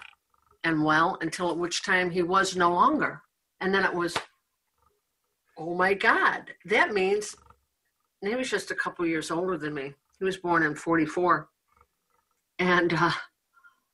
and 0.65 0.83
well 0.83 1.17
until 1.21 1.49
at 1.49 1.57
which 1.57 1.83
time 1.83 2.09
he 2.11 2.21
was 2.21 2.57
no 2.57 2.71
longer. 2.71 3.21
And 3.61 3.73
then 3.73 3.85
it 3.85 3.93
was, 3.93 4.17
oh 5.57 5.73
my 5.73 5.93
God, 5.93 6.51
that 6.65 6.93
means 6.93 7.35
he 8.21 8.35
was 8.35 8.49
just 8.49 8.71
a 8.71 8.75
couple 8.75 9.05
years 9.05 9.31
older 9.31 9.57
than 9.57 9.73
me. 9.73 9.93
He 10.19 10.25
was 10.25 10.37
born 10.37 10.63
in 10.63 10.75
44. 10.75 11.47
And 12.59 12.93
uh, 12.93 13.11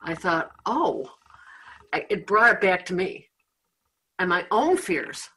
I 0.01 0.15
thought, 0.15 0.51
oh, 0.65 1.11
it 1.93 2.25
brought 2.25 2.55
it 2.55 2.61
back 2.61 2.85
to 2.85 2.93
me 2.95 3.27
and 4.17 4.29
my 4.29 4.45
own 4.49 4.77
fears 4.77 5.29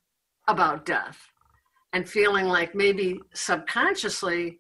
about 0.47 0.87
death 0.87 1.19
and 1.93 2.09
feeling 2.09 2.47
like 2.47 2.75
maybe 2.75 3.21
subconsciously 3.35 4.59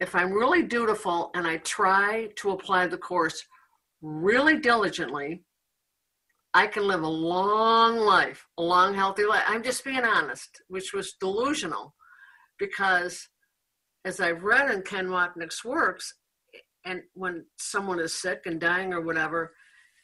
if 0.00 0.14
I'm 0.14 0.32
really 0.32 0.62
dutiful 0.62 1.30
and 1.34 1.46
I 1.46 1.58
try 1.58 2.28
to 2.36 2.50
apply 2.50 2.86
the 2.86 2.98
course 2.98 3.42
really 4.02 4.58
diligently, 4.58 5.44
I 6.52 6.66
can 6.66 6.86
live 6.86 7.02
a 7.02 7.08
long 7.08 7.98
life, 7.98 8.46
a 8.58 8.62
long, 8.62 8.94
healthy 8.94 9.24
life. 9.24 9.42
I'm 9.46 9.62
just 9.62 9.84
being 9.84 10.04
honest, 10.04 10.62
which 10.68 10.92
was 10.92 11.14
delusional 11.20 11.94
because 12.58 13.28
as 14.04 14.20
I've 14.20 14.44
read 14.44 14.70
in 14.70 14.82
Ken 14.82 15.08
Wapnick's 15.08 15.64
works, 15.64 16.14
and 16.84 17.02
when 17.14 17.46
someone 17.58 17.98
is 17.98 18.14
sick 18.14 18.42
and 18.46 18.60
dying 18.60 18.92
or 18.92 19.00
whatever, 19.00 19.52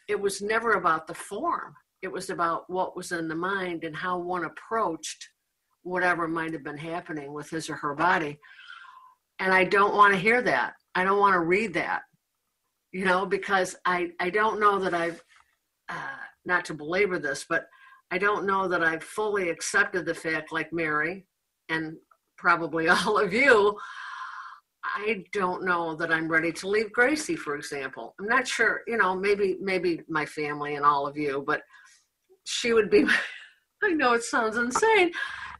it 0.08 0.18
was 0.18 0.40
never 0.40 0.72
about 0.72 1.06
the 1.06 1.14
form. 1.14 1.74
It 2.02 2.10
was 2.10 2.30
about 2.30 2.64
what 2.68 2.96
was 2.96 3.12
in 3.12 3.28
the 3.28 3.34
mind 3.34 3.84
and 3.84 3.94
how 3.94 4.18
one 4.18 4.44
approached 4.44 5.28
whatever 5.82 6.26
might 6.26 6.52
have 6.52 6.64
been 6.64 6.78
happening 6.78 7.32
with 7.32 7.50
his 7.50 7.68
or 7.68 7.76
her 7.76 7.94
body. 7.94 8.38
And 9.40 9.52
I 9.52 9.64
don't 9.64 9.94
want 9.94 10.14
to 10.14 10.20
hear 10.20 10.42
that. 10.42 10.74
I 10.94 11.02
don't 11.02 11.18
want 11.18 11.34
to 11.34 11.40
read 11.40 11.74
that, 11.74 12.02
you 12.92 13.04
know, 13.04 13.26
because 13.26 13.74
I, 13.84 14.10
I 14.20 14.30
don't 14.30 14.60
know 14.60 14.78
that 14.78 14.94
I've, 14.94 15.22
uh, 15.88 16.16
not 16.44 16.64
to 16.66 16.74
belabor 16.74 17.18
this, 17.18 17.46
but 17.48 17.66
I 18.10 18.18
don't 18.18 18.46
know 18.46 18.68
that 18.68 18.84
I've 18.84 19.02
fully 19.02 19.50
accepted 19.50 20.04
the 20.04 20.14
fact, 20.14 20.52
like 20.52 20.72
Mari 20.72 21.26
and 21.68 21.96
probably 22.36 22.88
all 22.90 23.18
of 23.18 23.32
you, 23.32 23.76
I 24.82 25.24
don't 25.32 25.64
know 25.64 25.94
that 25.96 26.10
I'm 26.12 26.28
ready 26.28 26.52
to 26.52 26.68
leave 26.68 26.92
Gracie, 26.92 27.36
for 27.36 27.54
example. 27.54 28.14
I'm 28.18 28.26
not 28.26 28.48
sure, 28.48 28.80
you 28.86 28.96
know, 28.96 29.14
maybe 29.14 29.58
maybe 29.60 30.00
my 30.08 30.24
family 30.24 30.74
and 30.74 30.84
all 30.84 31.06
of 31.06 31.16
you, 31.16 31.44
but 31.46 31.62
she 32.44 32.72
would 32.72 32.90
be 32.90 33.04
I 33.82 33.90
know 33.90 34.14
it 34.14 34.22
sounds 34.22 34.56
insane. 34.56 35.10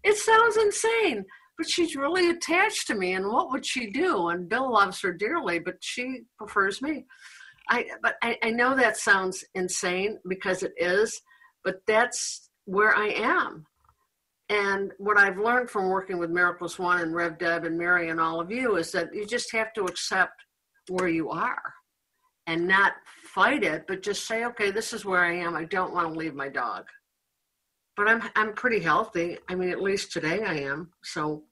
It 0.03 0.17
sounds 0.17 0.57
insane, 0.57 1.25
but 1.61 1.69
she's 1.69 1.95
really 1.95 2.31
attached 2.31 2.87
to 2.87 2.95
me 2.95 3.13
and 3.13 3.27
what 3.29 3.51
would 3.51 3.67
she 3.67 3.91
do? 3.91 4.29
And 4.29 4.49
Bill 4.49 4.73
loves 4.73 5.03
her 5.03 5.13
dearly, 5.13 5.59
but 5.59 5.75
she 5.81 6.21
prefers 6.39 6.81
me. 6.81 7.05
I 7.69 7.85
but 8.03 8.15
I, 8.23 8.39
I 8.43 8.51
know 8.51 8.75
that 8.75 8.97
sounds 8.97 9.45
insane 9.55 10.19
because 10.27 10.63
it 10.63 10.73
is, 10.79 11.21
but 11.63 11.83
that's 11.87 12.49
where 12.65 12.97
I 12.97 13.09
am. 13.09 13.67
And 14.49 14.93
what 14.97 15.19
I've 15.19 15.37
learned 15.37 15.69
from 15.69 15.91
working 15.91 16.17
with 16.17 16.31
Miracles 16.31 16.79
One 16.79 17.03
and 17.03 17.15
Rev 17.15 17.37
Deb 17.37 17.65
and 17.65 17.77
Mari 17.77 18.09
and 18.09 18.19
all 18.19 18.41
of 18.41 18.51
you 18.51 18.77
is 18.77 18.91
that 18.93 19.15
you 19.15 19.27
just 19.27 19.53
have 19.53 19.75
to 19.75 19.85
accept 19.85 20.43
where 20.89 21.09
you 21.09 21.29
are 21.29 21.75
and 22.47 22.67
not 22.67 22.95
fight 23.35 23.65
it, 23.65 23.85
but 23.87 24.03
just 24.03 24.27
say, 24.27 24.47
okay, 24.47 24.71
this 24.71 24.95
is 24.95 25.05
where 25.05 25.23
I 25.23 25.35
am. 25.35 25.55
I 25.55 25.65
don't 25.65 25.93
want 25.93 26.11
to 26.11 26.19
leave 26.19 26.35
my 26.35 26.49
dog. 26.49 26.87
But 27.99 28.09
I'm 28.09 28.23
I'm 28.35 28.55
pretty 28.55 28.81
healthy. 28.81 29.37
I 29.51 29.55
mean, 29.55 29.69
at 29.69 29.83
least 29.83 30.11
today 30.11 30.43
I 30.43 30.55
am. 30.55 30.91
So, 31.05 31.45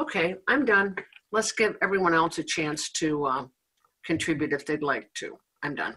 okay, 0.00 0.36
I'm 0.48 0.64
done. 0.64 0.96
Let's 1.30 1.52
give 1.52 1.76
everyone 1.82 2.14
else 2.14 2.38
a 2.38 2.44
chance 2.44 2.90
to 2.92 3.24
uh, 3.24 3.46
contribute 4.04 4.52
if 4.52 4.66
they'd 4.66 4.82
like 4.82 5.12
to. 5.14 5.36
I'm 5.62 5.74
done. 5.74 5.96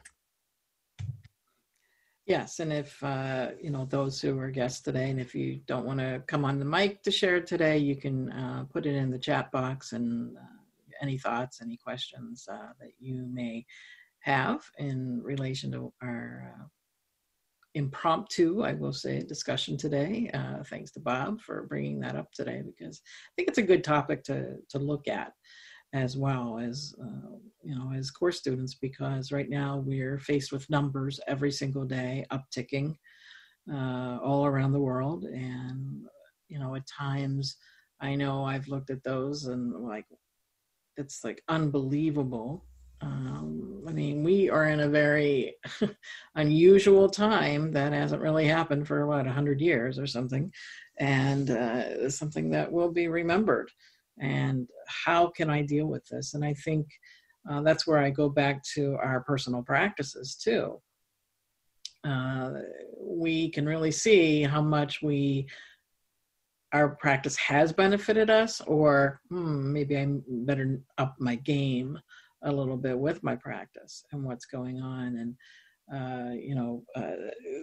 Yes, 2.26 2.60
and 2.60 2.74
if 2.74 3.04
uh, 3.04 3.52
you 3.62 3.70
know 3.70 3.86
those 3.86 4.20
who 4.20 4.40
are 4.40 4.50
guests 4.50 4.82
today, 4.82 5.12
and 5.12 5.20
if 5.20 5.36
you 5.36 5.60
don't 5.68 5.86
want 5.86 6.00
to 6.00 6.24
come 6.26 6.44
on 6.44 6.58
the 6.58 6.66
mic 6.66 7.04
to 7.04 7.12
share 7.12 7.40
today, 7.40 7.78
you 7.78 7.96
can 7.96 8.32
uh, 8.32 8.66
put 8.74 8.88
it 8.88 8.96
in 8.96 9.12
the 9.12 9.20
chat 9.20 9.52
box 9.52 9.92
and 9.92 10.36
uh, 10.36 10.42
any 11.02 11.20
thoughts, 11.20 11.62
any 11.62 11.78
questions 11.78 12.48
uh, 12.52 12.70
that 12.80 12.92
you 13.00 13.28
may 13.32 13.64
have 14.22 14.64
in 14.80 15.22
relation 15.22 15.72
to 15.72 15.94
our 16.02 16.52
uh, 16.60 16.66
impromptu, 17.76 18.64
I 18.64 18.74
will 18.74 18.94
say, 18.94 19.22
discussion 19.22 19.78
today. 19.78 20.32
Uh, 20.34 20.64
thanks 20.64 20.92
to 20.92 21.00
Bob 21.00 21.42
for 21.42 21.64
bringing 21.64 22.00
that 22.00 22.16
up 22.16 22.32
today 22.32 22.64
because 22.66 23.02
I 23.06 23.32
think 23.36 23.50
it's 23.50 23.58
a 23.58 23.64
good 23.64 23.84
topic 23.84 24.24
to 24.26 24.56
to 24.70 24.80
look 24.80 25.08
at 25.08 25.34
as 25.94 26.18
well 26.18 26.60
as 26.60 26.94
uh, 27.02 27.36
you 27.64 27.76
know 27.76 27.92
as 27.96 28.12
course 28.12 28.38
students 28.38 28.76
because 28.76 29.32
right 29.32 29.50
now 29.50 29.78
we're 29.86 30.20
faced 30.20 30.52
with 30.52 30.70
numbers 30.70 31.20
every 31.28 31.52
single 31.52 31.86
day 31.86 32.26
upticking 32.32 32.96
uh, 33.72 34.20
all 34.22 34.46
around 34.46 34.74
the 34.74 34.80
world 34.80 35.24
and 35.24 36.04
you 36.50 36.60
know 36.60 36.76
at 36.76 36.86
times 36.86 37.58
i 38.02 38.14
know 38.14 38.44
i've 38.44 38.68
looked 38.68 38.90
at 38.90 39.04
those 39.04 39.46
and 39.46 39.74
like 39.74 40.06
it's 40.98 41.24
like 41.24 41.42
unbelievable 41.48 42.66
um, 43.02 43.84
i 43.88 43.92
mean 43.92 44.24
we 44.24 44.50
are 44.50 44.68
in 44.68 44.82
a 44.82 44.90
very 44.90 45.56
unusual 46.36 47.10
time 47.10 47.72
that 47.72 47.94
hasn't 47.94 48.22
really 48.22 48.48
happened 48.48 48.88
for 48.88 49.06
what 49.06 49.26
100 49.26 49.62
years 49.62 50.00
or 50.00 50.08
something 50.08 50.52
and 50.98 51.50
uh, 51.50 52.10
something 52.10 52.50
that 52.50 52.72
will 52.72 52.92
be 52.92 53.08
remembered 53.08 53.70
and 54.20 54.68
how 54.88 55.28
can 55.28 55.50
I 55.50 55.62
deal 55.62 55.88
with 55.88 56.06
this? 56.08 56.34
And 56.34 56.44
I 56.44 56.54
think 56.54 56.88
uh, 57.50 57.62
that's 57.62 57.86
where 57.86 58.00
I 58.00 58.10
go 58.10 58.30
back 58.30 58.64
to 58.76 58.96
our 59.02 59.22
personal 59.22 59.62
practices 59.62 60.36
too. 60.36 60.82
Uh, 62.04 62.52
we 63.00 63.50
can 63.50 63.66
really 63.66 63.92
see 63.92 64.44
how 64.44 64.62
much 64.62 65.02
we 65.02 65.48
our 66.74 66.90
practice 66.90 67.38
has 67.38 67.72
benefited 67.72 68.30
us, 68.30 68.60
or 68.62 69.22
hmm, 69.30 69.72
maybe 69.72 69.98
I 69.98 70.08
better 70.28 70.82
up 70.98 71.16
my 71.20 71.36
game 71.36 71.98
a 72.44 72.52
little 72.52 72.78
bit 72.78 72.98
with 72.98 73.24
my 73.24 73.36
practice 73.36 74.04
and 74.12 74.24
what's 74.24 74.46
going 74.46 74.82
on. 74.82 75.18
And 75.18 75.36
uh, 75.94 76.34
you 76.34 76.56
know, 76.56 76.84
uh, 76.96 77.12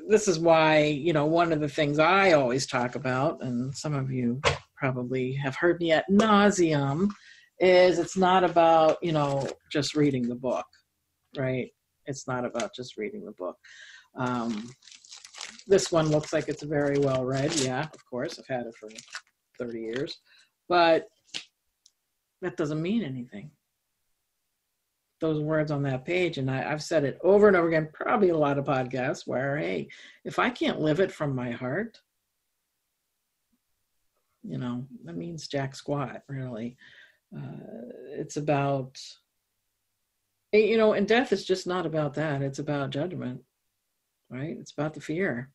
this 0.09 0.29
is 0.29 0.39
why 0.39 0.85
you 0.85 1.13
know 1.13 1.27
one 1.27 1.53
of 1.53 1.61
the 1.61 1.69
things 1.69 1.99
I 1.99 2.33
always 2.33 2.67
talk 2.67 2.95
about, 2.95 3.43
and 3.43 3.75
some 3.77 3.95
of 3.95 4.11
you 4.11 4.41
probably 4.77 5.33
have 5.35 5.57
heard 5.57 5.81
me 5.81 5.93
at 5.93 6.09
nauseum 6.11 7.11
is 7.61 7.99
it's 7.99 8.17
not 8.17 8.45
about 8.45 8.99
you 9.03 9.13
know 9.13 9.49
just 9.71 9.95
reading 9.95 10.29
the 10.29 10.35
book 10.35 10.67
right? 11.37 11.71
It's 12.07 12.27
not 12.27 12.45
about 12.45 12.75
just 12.75 12.97
reading 12.97 13.25
the 13.25 13.33
book. 13.33 13.57
Um, 14.17 14.71
this 15.67 15.93
one 15.93 16.09
looks 16.09 16.33
like 16.33 16.49
it's 16.49 16.63
very 16.63 16.99
well 16.99 17.25
read. 17.25 17.55
Yeah 17.61 17.83
of 17.83 18.05
course 18.11 18.39
i've 18.39 18.47
had 18.49 18.67
it 18.67 18.75
for 18.79 18.89
30 19.59 19.81
years. 19.81 20.19
But 20.69 21.07
that 22.41 22.57
doesn't 22.57 22.83
mean 22.83 23.05
anything 23.05 23.51
those 25.23 25.41
words 25.41 25.71
on 25.71 25.83
that 25.83 26.05
page 26.05 26.37
and 26.37 26.51
I, 26.51 26.71
i've 26.71 26.83
said 26.83 27.05
it 27.05 27.19
over 27.23 27.49
and 27.49 27.57
over 27.57 27.69
again 27.69 27.89
probably 27.95 28.29
a 28.29 28.37
lot 28.37 28.59
of 28.59 28.67
podcasts 28.67 29.27
where 29.27 29.57
hey 29.57 29.89
if 30.25 30.39
i 30.39 30.51
can't 30.51 30.81
live 30.81 31.01
it 31.01 31.11
from 31.11 31.35
my 31.35 31.51
heart 31.51 31.99
you 34.43 34.59
know 34.59 34.85
that 35.05 35.17
means 35.17 35.49
jack 35.49 35.75
squat 35.75 36.23
really. 36.29 36.77
Uh, 37.35 37.89
it's 38.11 38.37
about 38.37 39.01
eh, 40.53 40.59
you 40.59 40.77
know 40.77 40.93
and 40.93 41.09
death 41.09 41.33
is 41.33 41.47
just 41.47 41.67
not 41.67 41.87
about 41.87 42.13
that. 42.13 42.43
It's 42.43 42.59
about 42.59 42.91
judgment 42.91 43.41
right? 44.33 44.57
It's 44.59 44.73
about 44.73 44.95
the 44.95 45.01
fear. 45.01 45.51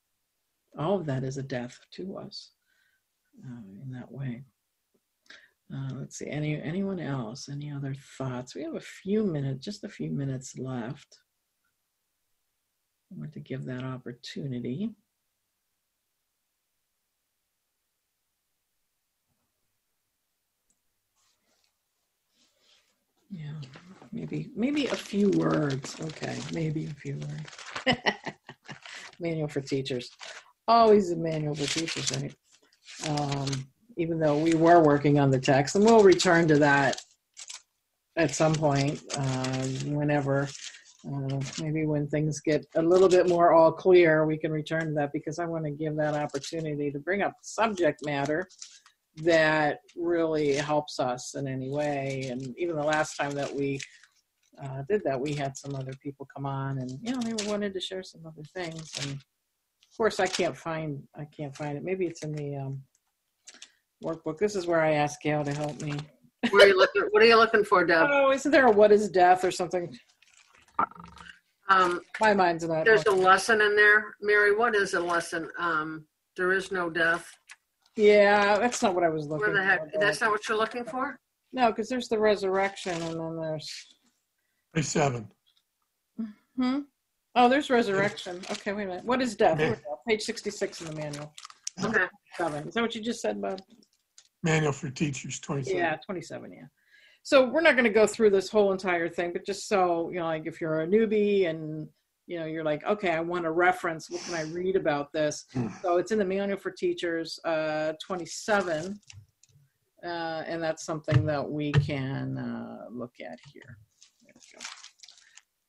All 0.77 0.95
of 0.95 1.05
that 1.07 1.23
is 1.23 1.37
a 1.37 1.43
death 1.43 1.79
to 1.93 2.17
us 2.17 2.51
uh, 3.43 3.83
in 3.83 3.91
that 3.91 4.11
way 4.11 4.43
uh, 5.73 5.89
let's 5.95 6.17
see 6.17 6.29
any 6.29 6.61
anyone 6.61 6.99
else 6.99 7.49
any 7.49 7.71
other 7.71 7.93
thoughts 8.17 8.55
we 8.55 8.63
have 8.63 8.75
a 8.75 8.79
few 8.79 9.23
minutes 9.23 9.63
just 9.63 9.83
a 9.83 9.89
few 9.89 10.09
minutes 10.09 10.57
left 10.57 11.19
i 13.11 13.19
want 13.19 13.33
to 13.33 13.39
give 13.39 13.65
that 13.65 13.83
opportunity 13.83 14.95
Yeah, 23.29 23.51
maybe 24.13 24.51
maybe 24.55 24.87
a 24.87 24.95
few 24.95 25.29
words. 25.31 25.97
Okay, 25.99 26.37
maybe 26.53 26.85
a 26.85 26.93
few 26.93 27.17
words. 27.17 27.99
manual 29.19 29.47
for 29.47 29.61
teachers. 29.61 30.09
Always 30.67 31.11
a 31.11 31.15
manual 31.15 31.55
for 31.55 31.65
teachers, 31.65 32.11
right? 32.13 32.33
Um, 33.07 33.67
even 33.97 34.19
though 34.19 34.37
we 34.37 34.53
were 34.53 34.81
working 34.81 35.19
on 35.19 35.31
the 35.31 35.39
text, 35.39 35.75
and 35.75 35.83
we'll 35.83 36.03
return 36.03 36.47
to 36.47 36.59
that 36.59 37.01
at 38.15 38.33
some 38.33 38.55
point, 38.55 39.01
uh, 39.15 39.63
whenever. 39.85 40.47
Uh, 41.07 41.39
maybe 41.61 41.85
when 41.85 42.07
things 42.07 42.41
get 42.41 42.65
a 42.75 42.81
little 42.81 43.07
bit 43.07 43.29
more 43.29 43.53
all 43.53 43.71
clear, 43.71 44.25
we 44.25 44.37
can 44.37 44.51
return 44.51 44.87
to 44.87 44.93
that 44.93 45.13
because 45.13 45.39
I 45.39 45.45
want 45.45 45.63
to 45.65 45.71
give 45.71 45.95
that 45.97 46.15
opportunity 46.15 46.91
to 46.91 46.99
bring 46.99 47.21
up 47.21 47.33
subject 47.41 48.05
matter 48.05 48.47
that 49.17 49.79
really 49.95 50.53
helps 50.53 50.99
us 50.99 51.35
in 51.35 51.47
any 51.47 51.69
way. 51.69 52.27
And 52.29 52.53
even 52.57 52.75
the 52.75 52.83
last 52.83 53.15
time 53.15 53.31
that 53.31 53.53
we 53.53 53.79
uh, 54.61 54.83
did 54.89 55.03
that, 55.05 55.19
we 55.19 55.33
had 55.33 55.55
some 55.57 55.75
other 55.75 55.93
people 56.01 56.27
come 56.35 56.45
on, 56.45 56.79
and 56.79 56.99
you 57.01 57.13
know 57.13 57.21
they 57.21 57.45
wanted 57.47 57.73
to 57.73 57.79
share 57.79 58.03
some 58.03 58.21
other 58.25 58.43
things. 58.53 58.91
And 59.01 59.13
of 59.13 59.97
course, 59.97 60.19
I 60.19 60.27
can't 60.27 60.57
find 60.57 61.03
I 61.15 61.25
can't 61.25 61.55
find 61.55 61.77
it. 61.77 61.83
Maybe 61.83 62.05
it's 62.05 62.23
in 62.23 62.33
the 62.33 62.55
um, 62.57 62.81
workbook. 64.03 64.37
This 64.37 64.55
is 64.55 64.65
where 64.67 64.81
I 64.81 64.93
asked 64.93 65.21
Gayle 65.21 65.43
to 65.43 65.53
help 65.53 65.81
me. 65.81 65.93
What 66.51 66.63
are 66.63 66.67
you 66.67 66.77
looking? 66.77 67.03
What 67.11 67.23
are 67.23 67.25
you 67.25 67.35
looking 67.37 67.63
for, 67.63 67.83
Deb? 67.85 68.07
Oh, 68.11 68.31
isn't 68.31 68.51
there 68.51 68.67
a 68.67 68.71
"What 68.71 68.91
is 68.91 69.09
Death" 69.09 69.43
or 69.43 69.51
something? 69.51 69.91
Um, 71.69 71.99
My 72.21 72.33
mind's 72.33 72.63
not. 72.67 72.85
there's 72.85 73.05
a 73.07 73.11
lesson 73.11 73.59
in 73.61 73.75
there, 73.75 74.15
Mari. 74.21 74.55
What 74.55 74.75
is 74.75 74.93
a 74.93 74.99
lesson? 74.99 75.49
Um, 75.59 76.05
there 76.37 76.53
is 76.53 76.71
no 76.71 76.89
death. 76.89 77.29
Yeah, 77.97 78.57
that's 78.59 78.81
not 78.83 78.93
what 78.95 79.03
I 79.03 79.09
was 79.09 79.25
looking. 79.27 79.47
Where 79.47 79.55
the 79.55 79.63
heck? 79.63 79.91
for, 79.91 79.99
That's 79.99 80.19
though. 80.19 80.27
not 80.27 80.31
what 80.33 80.47
you're 80.47 80.57
looking 80.57 80.85
for. 80.85 81.19
No, 81.51 81.71
because 81.71 81.89
there's 81.89 82.07
the 82.07 82.19
resurrection, 82.19 82.93
and 83.01 83.19
then 83.19 83.37
there's 83.41 83.87
Page 84.73 84.85
seven. 84.85 85.27
Hmm. 86.55 86.79
Oh, 87.35 87.49
there's 87.49 87.69
resurrection. 87.69 88.41
Okay, 88.51 88.73
wait 88.73 88.83
a 88.83 88.87
minute. 88.87 89.05
What 89.05 89.21
is 89.21 89.35
death? 89.35 89.57
Here 89.59 89.69
we 89.69 89.73
Yeah. 89.75 89.81
go. 89.83 89.99
Page 90.07 90.21
66 90.21 90.81
in 90.81 90.87
the 90.87 90.93
manual. 90.95 91.33
Okay. 91.83 92.05
Seven. 92.35 92.67
Is 92.67 92.73
that 92.75 92.81
what 92.81 92.95
you 92.95 93.01
just 93.01 93.21
said, 93.21 93.41
Bob? 93.41 93.59
Manual 94.47 94.71
for 94.71 94.89
Teachers, 94.89 95.39
27. 95.39 95.77
Yeah, 95.77 95.97
27, 96.05 96.51
yeah. 96.53 96.61
So 97.23 97.49
we're 97.49 97.61
not 97.61 97.73
going 97.73 97.83
to 97.83 97.89
go 97.89 98.07
through 98.07 98.29
this 98.29 98.49
whole 98.49 98.71
entire 98.71 99.09
thing, 99.09 99.33
but 99.33 99.45
just 99.45 99.67
so, 99.67 100.09
you 100.09 100.19
know, 100.19 100.25
like 100.25 100.45
if 100.45 100.61
you're 100.61 100.81
a 100.81 100.87
newbie 100.87 101.49
and, 101.49 101.85
you 102.27 102.39
know, 102.39 102.45
you're 102.45 102.63
like, 102.63 102.85
okay, 102.85 103.11
I 103.11 103.19
want 103.19 103.45
a 103.45 103.51
reference, 103.51 104.09
what 104.09 104.21
can 104.21 104.35
I 104.35 104.43
read 104.43 104.77
about 104.77 105.11
this? 105.11 105.45
Hmm. 105.51 105.67
So 105.81 105.97
it's 105.97 106.13
in 106.13 106.19
the 106.19 106.25
Manual 106.25 106.57
for 106.57 106.71
Teachers, 106.71 107.37
uh, 107.43 107.93
27. 108.01 108.97
Uh, 110.05 110.07
and 110.07 110.63
that's 110.63 110.85
something 110.85 111.25
that 111.25 111.49
we 111.49 111.73
can 111.73 112.37
uh, 112.37 112.85
look 112.89 113.15
at 113.19 113.39
here. 113.51 113.77
There 114.23 114.33
we 114.33 114.57
go. 114.57 114.65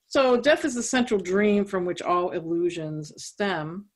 So 0.07 0.41
death 0.41 0.65
is 0.65 0.77
the 0.77 0.83
central 0.85 1.19
dream 1.19 1.65
from 1.65 1.85
which 1.85 2.03
all 2.03 2.31
illusions 2.31 3.13
stem. 3.17 3.87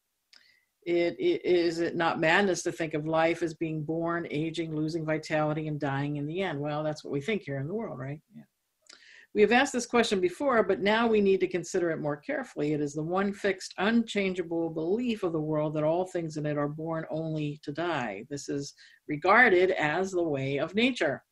It, 0.85 1.15
it 1.19 1.45
is 1.45 1.79
it 1.79 1.95
not 1.95 2.19
madness 2.19 2.63
to 2.65 2.73
think 2.73 2.95
of 2.95 3.07
life 3.07 3.43
as 3.43 3.55
being 3.55 3.85
born, 3.85 4.27
aging, 4.31 4.75
losing 4.75 5.05
vitality, 5.05 5.69
and 5.69 5.79
dying 5.79 6.17
in 6.17 6.27
the 6.27 6.43
end? 6.43 6.61
Well, 6.61 6.83
that's 6.83 7.05
what 7.05 7.13
we 7.13 7.21
think 7.21 7.43
here 7.43 7.59
in 7.59 7.69
the 7.69 7.75
world, 7.75 7.99
right? 7.99 8.21
Yeah. 8.35 8.43
We 9.35 9.41
have 9.41 9.53
asked 9.53 9.73
this 9.73 9.87
question 9.87 10.21
before, 10.21 10.63
but 10.63 10.81
now 10.81 11.07
we 11.07 11.23
need 11.23 11.41
to 11.41 11.49
consider 11.49 11.91
it 11.91 12.01
more 12.01 12.19
carefully. 12.19 12.75
It 12.75 12.83
is 12.83 12.93
the 12.93 13.03
one 13.03 13.33
fixed, 13.33 13.73
unchangeable 13.79 14.69
belief 14.69 15.23
of 15.23 15.33
the 15.33 15.41
world 15.41 15.73
that 15.75 15.85
all 15.85 16.05
things 16.05 16.37
in 16.37 16.45
it 16.45 16.59
are 16.59 16.69
born 16.69 17.07
only 17.11 17.59
to 17.63 17.73
die. 17.73 18.27
This 18.29 18.51
is 18.51 18.75
regarded 19.09 19.71
as 19.71 20.11
the 20.11 20.23
way 20.23 20.59
of 20.59 20.75
nature, 20.75 21.23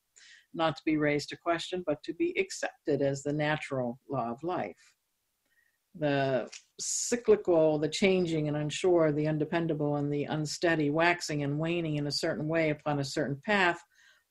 not 0.54 0.76
to 0.76 0.82
be 0.86 0.96
raised 0.96 1.28
to 1.30 1.36
question, 1.36 1.84
but 1.86 2.02
to 2.04 2.14
be 2.14 2.34
accepted 2.38 3.02
as 3.02 3.22
the 3.22 3.34
natural 3.34 3.98
law 4.08 4.30
of 4.30 4.42
life. 4.42 4.94
The 5.98 6.48
cyclical, 6.78 7.78
the 7.78 7.88
changing 7.88 8.48
and 8.48 8.56
unsure, 8.56 9.12
the 9.12 9.26
undependable 9.26 9.96
and 9.96 10.12
the 10.12 10.24
unsteady, 10.24 10.90
waxing 10.90 11.42
and 11.42 11.58
waning 11.58 11.96
in 11.96 12.06
a 12.06 12.12
certain 12.12 12.48
way 12.48 12.70
upon 12.70 13.00
a 13.00 13.04
certain 13.04 13.40
path, 13.44 13.80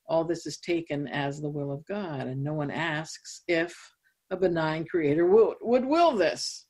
all 0.07 0.23
this 0.23 0.45
is 0.45 0.57
taken 0.57 1.07
as 1.07 1.39
the 1.39 1.49
will 1.49 1.71
of 1.71 1.85
God. 1.85 2.27
And 2.27 2.43
no 2.43 2.53
one 2.53 2.71
asks 2.71 3.43
if 3.47 3.75
a 4.31 4.37
benign 4.37 4.85
creator 4.85 5.25
would, 5.25 5.57
would 5.61 5.85
will 5.85 6.15
this. 6.15 6.65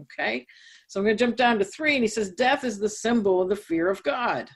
Okay, 0.00 0.44
so 0.88 0.98
I'm 0.98 1.04
going 1.04 1.16
to 1.16 1.24
jump 1.24 1.36
down 1.36 1.58
to 1.60 1.64
three, 1.64 1.94
and 1.94 2.02
he 2.02 2.08
says, 2.08 2.32
Death 2.32 2.64
is 2.64 2.80
the 2.80 2.88
symbol 2.88 3.40
of 3.40 3.48
the 3.48 3.54
fear 3.54 3.88
of 3.88 4.02
God. 4.02 4.50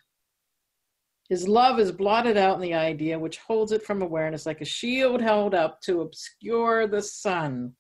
His 1.29 1.47
love 1.47 1.79
is 1.79 1.93
blotted 1.93 2.37
out 2.37 2.57
in 2.57 2.63
the 2.63 2.75
idea 2.75 3.19
which 3.19 3.39
holds 3.39 3.71
it 3.71 3.85
from 3.85 4.03
awareness 4.03 4.47
like 4.47 4.63
a 4.63 4.65
shield 4.65 5.21
held 5.21 5.55
up 5.55 5.81
to 5.83 6.01
obscure 6.01 6.87
the 6.87 7.03
sun. 7.03 7.75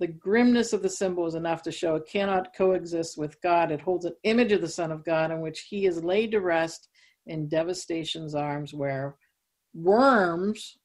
The 0.00 0.08
grimness 0.08 0.72
of 0.72 0.82
the 0.82 0.88
symbol 0.88 1.26
is 1.26 1.34
enough 1.34 1.60
to 1.62 1.70
show 1.70 1.94
it 1.94 2.08
cannot 2.10 2.56
coexist 2.56 3.18
with 3.18 3.40
God. 3.42 3.70
It 3.70 3.82
holds 3.82 4.06
an 4.06 4.14
image 4.24 4.50
of 4.50 4.62
the 4.62 4.68
Son 4.68 4.90
of 4.90 5.04
God 5.04 5.30
in 5.30 5.42
which 5.42 5.66
he 5.68 5.84
is 5.84 6.02
laid 6.02 6.30
to 6.30 6.40
rest 6.40 6.88
in 7.26 7.48
devastation's 7.48 8.34
arms, 8.34 8.72
where 8.72 9.16
worms, 9.74 10.78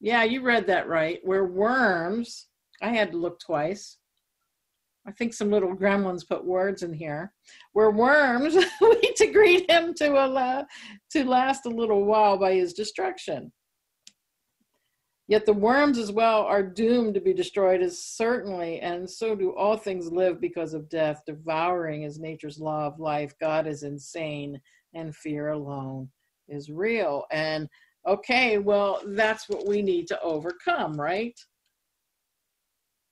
yeah, 0.00 0.24
you 0.24 0.40
read 0.40 0.66
that 0.66 0.88
right, 0.88 1.20
where 1.24 1.44
worms, 1.44 2.46
I 2.80 2.88
had 2.88 3.12
to 3.12 3.18
look 3.18 3.38
twice. 3.38 3.98
I 5.06 5.12
think 5.12 5.34
some 5.34 5.50
little 5.50 5.76
gremlins 5.76 6.26
put 6.26 6.42
words 6.42 6.82
in 6.82 6.94
here. 6.94 7.34
Where 7.74 7.90
worms 7.90 8.56
wait 8.80 9.16
to 9.16 9.26
greet 9.26 9.70
him 9.70 9.92
to 9.94 10.24
allow 10.24 10.64
to 11.12 11.24
last 11.28 11.66
a 11.66 11.70
little 11.70 12.06
while 12.06 12.38
by 12.38 12.54
his 12.54 12.72
destruction. 12.72 13.52
Yet 15.28 15.44
the 15.44 15.52
worms 15.52 15.98
as 15.98 16.10
well 16.10 16.42
are 16.44 16.62
doomed 16.62 17.12
to 17.14 17.20
be 17.20 17.34
destroyed 17.34 17.82
as 17.82 18.02
certainly, 18.02 18.80
and 18.80 19.08
so 19.08 19.36
do 19.36 19.54
all 19.54 19.76
things 19.76 20.10
live 20.10 20.40
because 20.40 20.72
of 20.72 20.88
death, 20.88 21.22
devouring 21.26 22.04
is 22.04 22.18
nature's 22.18 22.58
law 22.58 22.86
of 22.86 22.98
life. 22.98 23.34
God 23.38 23.66
is 23.66 23.82
insane, 23.82 24.58
and 24.94 25.14
fear 25.14 25.50
alone 25.50 26.08
is 26.48 26.70
real. 26.70 27.26
And 27.30 27.68
okay, 28.06 28.56
well, 28.56 29.02
that's 29.04 29.50
what 29.50 29.66
we 29.66 29.82
need 29.82 30.08
to 30.08 30.20
overcome, 30.22 30.98
right? 30.98 31.38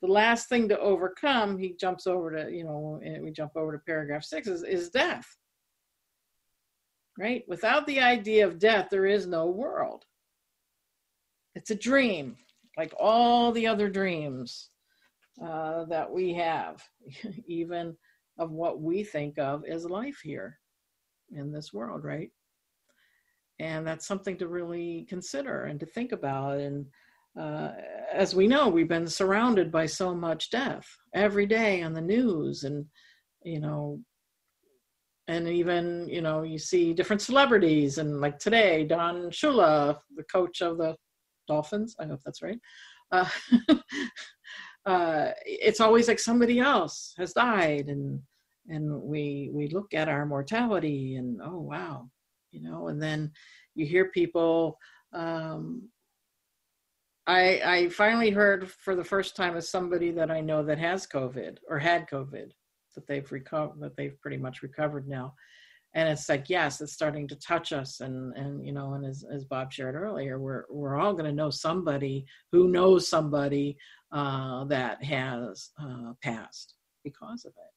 The 0.01 0.09
last 0.09 0.49
thing 0.49 0.71
to 0.71 0.79
overcome, 0.79 1.59
he 1.59 1.77
jumps 1.79 2.07
over 2.07 2.31
to, 2.31 2.51
you 2.51 2.65
know, 2.65 2.99
eh, 3.05 3.19
we 3.21 3.31
jump 3.31 3.53
over 3.57 3.73
to 3.73 3.79
paragraph 3.79 4.25
six, 4.25 4.49
is, 4.49 4.63
is 4.63 4.89
death. 4.89 5.27
Right? 7.19 7.45
Without 7.47 7.87
the 7.87 8.01
idea 8.01 8.47
of 8.47 8.59
death, 8.59 8.89
there 8.91 9.07
is 9.07 9.27
no 9.27 9.47
world. 9.47 10.07
It's 11.57 11.71
a 11.71 11.75
dream, 11.75 12.37
like 12.77 12.93
all 13.01 13.51
the 13.51 13.67
other 13.67 13.89
dreams 13.89 14.69
uh, 15.43 15.87
that 15.87 16.13
we 16.13 16.35
have, 16.35 16.83
even 17.49 17.97
of 18.39 18.51
what 18.51 18.83
we 18.83 19.03
think 19.03 19.39
of 19.39 19.65
as 19.65 19.87
life 19.87 20.21
here 20.23 20.59
in 21.35 21.51
this 21.51 21.73
world, 21.73 22.05
right? 22.05 22.31
And 23.59 23.87
that's 23.87 24.07
something 24.07 24.37
to 24.37 24.49
really 24.49 25.07
consider 25.09 25.65
and 25.65 25.81
to 25.81 25.87
think 25.87 26.13
about. 26.13 26.59
And 26.59 26.85
uh, 27.41 27.71
as 28.13 28.35
we 28.35 28.47
know, 28.47 28.69
we've 28.69 28.87
been 28.87 29.09
surrounded 29.09 29.73
by 29.73 29.87
so 29.87 30.15
much 30.15 30.51
death 30.51 30.87
every 31.15 31.47
day 31.47 31.81
on 31.81 31.95
the 31.95 32.03
news, 32.03 32.65
and 32.65 32.85
you 33.45 33.61
know, 33.61 33.99
and 35.27 35.49
even 35.49 36.07
you 36.07 36.21
know, 36.21 36.43
you 36.43 36.59
see 36.59 36.93
different 36.93 37.23
celebrities, 37.23 37.97
and 37.97 38.21
like 38.21 38.39
today, 38.39 38.85
Don 38.85 39.31
Shula, 39.31 39.97
the 40.15 40.25
coach 40.25 40.61
of 40.61 40.77
the 40.77 40.97
Dolphins, 41.47 41.97
I 41.99 42.07
hope 42.07 42.21
that's 42.25 42.43
right. 42.43 42.59
Uh, 43.13 43.29
uh, 44.87 45.31
it's 45.45 45.81
always 45.81 46.09
like 46.09 46.19
somebody 46.19 46.59
else 46.59 47.15
has 47.19 47.33
died, 47.33 47.89
and 47.89 48.21
and 48.69 49.03
we 49.03 49.51
we 49.53 49.69
look 49.69 49.95
at 49.95 50.09
our 50.09 50.27
mortality, 50.27 51.17
and 51.17 51.41
oh 51.43 51.61
wow, 51.61 52.09
you 52.51 52.63
know, 52.63 52.89
and 52.89 53.03
then 53.03 53.33
you 53.75 53.87
hear 53.87 54.11
people. 54.11 54.79
Um, 55.13 55.89
I, 57.29 57.61
I 57.65 57.89
finally 57.89 58.31
heard 58.31 58.71
for 58.71 58.95
the 58.95 59.03
first 59.03 59.35
time 59.35 59.57
of 59.57 59.65
somebody 59.65 60.13
that 60.13 60.31
I 60.31 60.41
know 60.41 60.63
that 60.63 60.79
has 60.79 61.09
COVID 61.09 61.59
or 61.69 61.77
had 61.77 62.09
COVID 62.09 62.51
that 62.95 63.07
they've 63.09 63.31
recovered 63.33 63.81
that 63.81 63.97
they've 63.97 64.21
pretty 64.21 64.37
much 64.37 64.63
recovered 64.63 65.09
now. 65.09 65.35
And 65.97 66.11
it's 66.11 66.29
like, 66.29 66.51
yes, 66.51 66.83
it's 66.83 66.93
starting 66.93 67.27
to 67.29 67.37
touch 67.37 67.73
us. 67.73 68.01
And, 68.01 68.37
and 68.37 68.65
you 68.65 68.73
know, 68.73 68.93
and 68.93 69.05
as, 69.07 69.25
as 69.33 69.47
Bob 69.47 69.73
shared 69.73 69.95
earlier, 69.95 70.39
we're, 70.39 70.65
we're 70.69 70.99
all 71.01 71.15
going 71.15 71.25
to 71.25 71.33
know 71.33 71.49
somebody 71.49 72.27
who 72.53 72.69
knows 72.69 73.09
somebody 73.09 73.79
uh, 74.13 74.65
that 74.67 75.03
has 75.03 75.71
uh, 75.83 76.13
passed 76.23 76.75
because 77.03 77.47
of 77.47 77.53
it. 77.53 77.76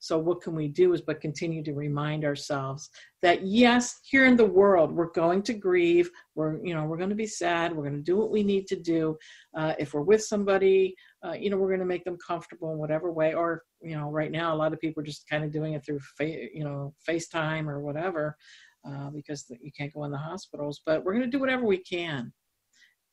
So 0.00 0.18
what 0.18 0.40
can 0.40 0.54
we 0.54 0.68
do 0.68 0.92
is 0.92 1.00
but 1.00 1.20
continue 1.20 1.62
to 1.64 1.74
remind 1.74 2.24
ourselves 2.24 2.90
that 3.22 3.44
yes, 3.44 3.98
here 4.04 4.26
in 4.26 4.36
the 4.36 4.44
world 4.44 4.92
we're 4.92 5.10
going 5.10 5.42
to 5.42 5.54
grieve. 5.54 6.10
We're 6.34 6.64
you 6.64 6.74
know 6.74 6.84
we're 6.84 6.96
going 6.96 7.10
to 7.10 7.16
be 7.16 7.26
sad. 7.26 7.74
We're 7.74 7.82
going 7.82 7.96
to 7.96 8.02
do 8.02 8.16
what 8.16 8.30
we 8.30 8.42
need 8.42 8.66
to 8.68 8.76
do. 8.76 9.16
Uh, 9.56 9.74
if 9.78 9.94
we're 9.94 10.02
with 10.02 10.22
somebody, 10.22 10.94
uh, 11.24 11.32
you 11.32 11.50
know 11.50 11.56
we're 11.56 11.68
going 11.68 11.80
to 11.80 11.86
make 11.86 12.04
them 12.04 12.18
comfortable 12.24 12.72
in 12.72 12.78
whatever 12.78 13.10
way. 13.10 13.34
Or 13.34 13.64
you 13.82 13.96
know 13.96 14.10
right 14.10 14.30
now 14.30 14.54
a 14.54 14.56
lot 14.56 14.72
of 14.72 14.80
people 14.80 15.02
are 15.02 15.06
just 15.06 15.28
kind 15.28 15.44
of 15.44 15.52
doing 15.52 15.74
it 15.74 15.84
through 15.84 16.00
fa- 16.16 16.54
you 16.54 16.64
know 16.64 16.94
FaceTime 17.08 17.66
or 17.66 17.80
whatever 17.80 18.36
uh, 18.88 19.10
because 19.10 19.46
you 19.60 19.72
can't 19.76 19.92
go 19.92 20.04
in 20.04 20.12
the 20.12 20.18
hospitals. 20.18 20.80
But 20.86 21.04
we're 21.04 21.14
going 21.14 21.24
to 21.24 21.36
do 21.36 21.40
whatever 21.40 21.64
we 21.64 21.78
can 21.78 22.32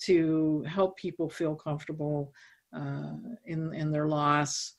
to 0.03 0.63
help 0.67 0.97
people 0.97 1.29
feel 1.29 1.55
comfortable 1.55 2.31
uh, 2.75 3.13
in 3.45 3.73
in 3.73 3.91
their 3.91 4.07
loss 4.07 4.75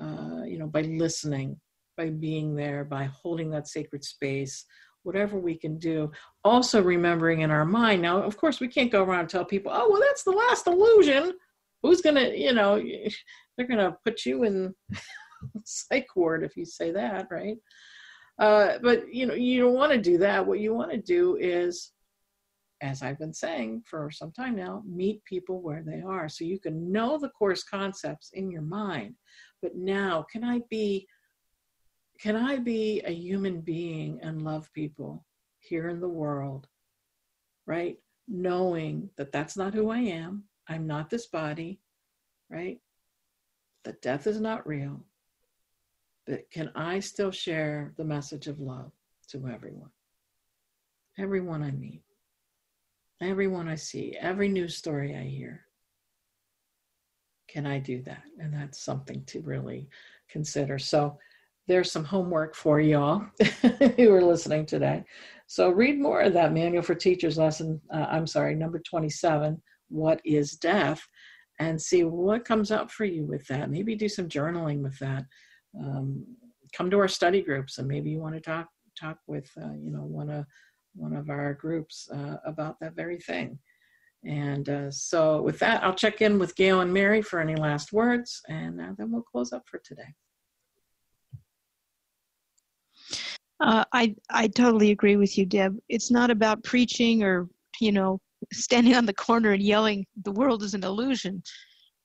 uh, 0.00 0.42
you 0.44 0.58
know, 0.58 0.66
by 0.66 0.82
listening, 0.82 1.58
by 1.96 2.10
being 2.10 2.54
there, 2.54 2.84
by 2.84 3.04
holding 3.04 3.50
that 3.50 3.68
sacred 3.68 4.04
space, 4.04 4.64
whatever 5.02 5.38
we 5.38 5.56
can 5.56 5.78
do. 5.78 6.10
Also 6.44 6.82
remembering 6.82 7.40
in 7.40 7.50
our 7.50 7.64
mind. 7.64 8.02
Now, 8.02 8.22
of 8.22 8.36
course, 8.36 8.60
we 8.60 8.68
can't 8.68 8.92
go 8.92 9.02
around 9.02 9.20
and 9.20 9.28
tell 9.28 9.44
people, 9.44 9.72
oh, 9.74 9.88
well, 9.90 10.00
that's 10.00 10.24
the 10.24 10.30
last 10.30 10.66
illusion. 10.66 11.32
Who's 11.82 12.00
going 12.00 12.16
to, 12.16 12.36
you 12.36 12.52
know, 12.52 12.82
they're 13.56 13.66
going 13.66 13.78
to 13.78 13.96
put 14.04 14.26
you 14.26 14.44
in 14.44 14.74
psych 15.64 16.08
ward 16.14 16.42
if 16.42 16.56
you 16.56 16.64
say 16.64 16.90
that, 16.92 17.28
right? 17.30 17.56
Uh, 18.38 18.78
but, 18.82 19.12
you 19.12 19.26
know, 19.26 19.34
you 19.34 19.62
don't 19.62 19.74
want 19.74 19.92
to 19.92 19.98
do 19.98 20.18
that. 20.18 20.46
What 20.46 20.60
you 20.60 20.74
want 20.74 20.90
to 20.90 20.98
do 20.98 21.36
is 21.36 21.92
as 22.82 23.02
I've 23.02 23.18
been 23.18 23.32
saying 23.32 23.82
for 23.86 24.10
some 24.10 24.32
time 24.32 24.56
now, 24.56 24.82
meet 24.86 25.24
people 25.24 25.62
where 25.62 25.82
they 25.82 26.02
are 26.02 26.28
so 26.28 26.44
you 26.44 26.58
can 26.58 26.92
know 26.92 27.18
the 27.18 27.30
course 27.30 27.62
concepts 27.62 28.30
in 28.34 28.50
your 28.50 28.62
mind. 28.62 29.14
But 29.62 29.76
now, 29.76 30.24
can 30.30 30.44
I 30.44 30.60
be 30.70 31.06
can 32.18 32.34
I 32.34 32.56
be 32.56 33.02
a 33.04 33.12
human 33.12 33.60
being 33.60 34.18
and 34.22 34.42
love 34.42 34.72
people 34.72 35.24
here 35.58 35.88
in 35.88 36.00
the 36.00 36.08
world? 36.08 36.66
Right? 37.66 37.98
Knowing 38.26 39.10
that 39.16 39.32
that's 39.32 39.56
not 39.56 39.74
who 39.74 39.90
I 39.90 39.98
am. 39.98 40.44
I'm 40.68 40.86
not 40.86 41.10
this 41.10 41.26
body, 41.26 41.78
right? 42.48 42.80
That 43.84 44.00
death 44.00 44.26
is 44.26 44.40
not 44.40 44.66
real. 44.66 45.04
But 46.26 46.50
can 46.50 46.72
I 46.74 47.00
still 47.00 47.30
share 47.30 47.92
the 47.98 48.04
message 48.04 48.46
of 48.46 48.60
love 48.60 48.92
to 49.28 49.46
everyone? 49.46 49.90
Everyone 51.18 51.62
I 51.62 51.70
meet 51.70 52.02
everyone 53.20 53.68
I 53.68 53.76
see, 53.76 54.16
every 54.18 54.48
news 54.48 54.76
story 54.76 55.16
I 55.16 55.22
hear. 55.22 55.65
Can 57.48 57.66
I 57.66 57.78
do 57.78 58.02
that? 58.02 58.22
And 58.40 58.52
that's 58.52 58.80
something 58.80 59.24
to 59.26 59.40
really 59.40 59.88
consider. 60.28 60.78
So 60.78 61.18
there's 61.68 61.90
some 61.90 62.04
homework 62.04 62.54
for 62.54 62.80
y'all 62.80 63.24
who 63.96 64.12
are 64.12 64.22
listening 64.22 64.66
today. 64.66 65.04
So 65.46 65.70
read 65.70 65.98
more 66.00 66.20
of 66.20 66.32
that 66.34 66.52
Manual 66.52 66.82
for 66.82 66.94
Teachers 66.94 67.38
lesson. 67.38 67.80
Uh, 67.92 68.06
I'm 68.08 68.26
sorry, 68.26 68.54
number 68.54 68.80
27, 68.80 69.60
What 69.88 70.20
is 70.24 70.52
Death? 70.52 71.06
And 71.58 71.80
see 71.80 72.04
what 72.04 72.44
comes 72.44 72.70
up 72.70 72.90
for 72.90 73.04
you 73.04 73.24
with 73.24 73.46
that. 73.46 73.70
Maybe 73.70 73.94
do 73.94 74.08
some 74.08 74.28
journaling 74.28 74.82
with 74.82 74.98
that. 74.98 75.24
Um, 75.80 76.24
come 76.72 76.90
to 76.90 76.98
our 76.98 77.08
study 77.08 77.42
groups 77.42 77.78
and 77.78 77.88
maybe 77.88 78.10
you 78.10 78.20
want 78.20 78.34
to 78.34 78.40
talk 78.40 78.68
talk 78.98 79.18
with 79.26 79.48
uh, 79.62 79.72
you 79.82 79.90
know 79.90 80.02
one 80.02 80.30
of 80.30 80.44
one 80.94 81.14
of 81.14 81.28
our 81.28 81.54
groups 81.54 82.08
uh, 82.12 82.36
about 82.44 82.76
that 82.80 82.96
very 82.96 83.18
thing. 83.18 83.58
And 84.26 84.68
uh, 84.68 84.90
so 84.90 85.40
with 85.40 85.58
that, 85.60 85.84
I'll 85.84 85.94
check 85.94 86.20
in 86.20 86.38
with 86.38 86.56
Gayle 86.56 86.80
and 86.80 86.92
Mari 86.92 87.22
for 87.22 87.40
any 87.40 87.54
last 87.54 87.92
words, 87.92 88.42
and 88.48 88.80
uh, 88.80 88.92
then 88.98 89.12
we'll 89.12 89.22
close 89.22 89.52
up 89.52 89.62
for 89.70 89.80
today. 89.84 90.14
Uh, 93.60 93.84
I 93.92 94.14
I 94.30 94.48
totally 94.48 94.90
agree 94.90 95.16
with 95.16 95.38
you, 95.38 95.46
Deb. 95.46 95.78
It's 95.88 96.10
not 96.10 96.30
about 96.30 96.64
preaching 96.64 97.22
or 97.22 97.48
you 97.80 97.92
know 97.92 98.20
standing 98.52 98.94
on 98.94 99.06
the 99.06 99.14
corner 99.14 99.52
and 99.52 99.62
yelling 99.62 100.04
the 100.24 100.32
world 100.32 100.62
is 100.62 100.74
an 100.74 100.84
illusion. 100.84 101.42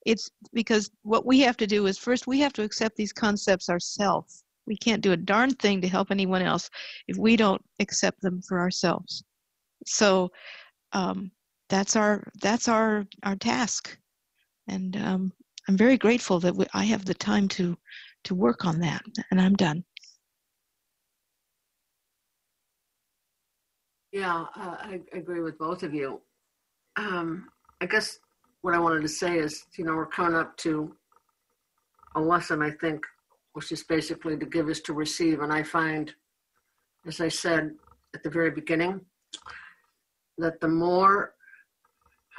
It's 0.05 0.29
because 0.53 0.91
what 1.01 1.25
we 1.25 1.39
have 1.39 1.57
to 1.57 1.67
do 1.67 1.87
is 1.87 1.97
first 1.97 2.27
we 2.27 2.39
have 2.39 2.53
to 2.53 2.63
accept 2.63 2.95
these 2.95 3.13
concepts 3.13 3.69
ourselves. 3.69 4.43
We 4.67 4.77
can't 4.77 5.01
do 5.01 5.11
a 5.11 5.17
darn 5.17 5.51
thing 5.55 5.81
to 5.81 5.87
help 5.87 6.11
anyone 6.11 6.43
else 6.43 6.69
if 7.07 7.17
we 7.17 7.35
don't 7.35 7.61
accept 7.79 8.21
them 8.21 8.41
for 8.47 8.59
ourselves. 8.59 9.23
So 9.85 10.31
um, 10.93 11.31
that's 11.71 11.95
our 11.95 12.23
that's 12.41 12.67
our 12.67 13.05
our 13.23 13.35
task, 13.37 13.97
and 14.67 14.95
um, 14.97 15.33
I'm 15.67 15.77
very 15.77 15.97
grateful 15.97 16.39
that 16.41 16.55
we, 16.55 16.65
I 16.73 16.83
have 16.83 17.05
the 17.05 17.13
time 17.13 17.47
to 17.49 17.77
to 18.25 18.35
work 18.35 18.65
on 18.65 18.79
that. 18.81 19.01
And 19.31 19.41
I'm 19.41 19.55
done. 19.55 19.83
Yeah, 24.11 24.45
uh, 24.55 24.75
I 24.79 24.99
agree 25.13 25.41
with 25.41 25.57
both 25.57 25.83
of 25.83 25.93
you. 25.93 26.21
Um, 26.97 27.47
I 27.79 27.85
guess 27.85 28.19
what 28.61 28.75
I 28.75 28.79
wanted 28.79 29.01
to 29.03 29.07
say 29.07 29.37
is, 29.37 29.65
you 29.77 29.85
know, 29.85 29.95
we're 29.95 30.05
coming 30.05 30.35
up 30.35 30.57
to 30.57 30.93
a 32.15 32.19
lesson, 32.19 32.61
I 32.61 32.71
think, 32.71 33.05
which 33.53 33.71
is 33.71 33.83
basically 33.83 34.37
to 34.37 34.45
give 34.45 34.69
is 34.69 34.81
to 34.81 34.93
receive. 34.93 35.39
And 35.39 35.53
I 35.53 35.63
find, 35.63 36.13
as 37.07 37.21
I 37.21 37.29
said 37.29 37.71
at 38.13 38.21
the 38.23 38.29
very 38.29 38.51
beginning, 38.51 38.99
that 40.37 40.59
the 40.59 40.67
more, 40.67 41.33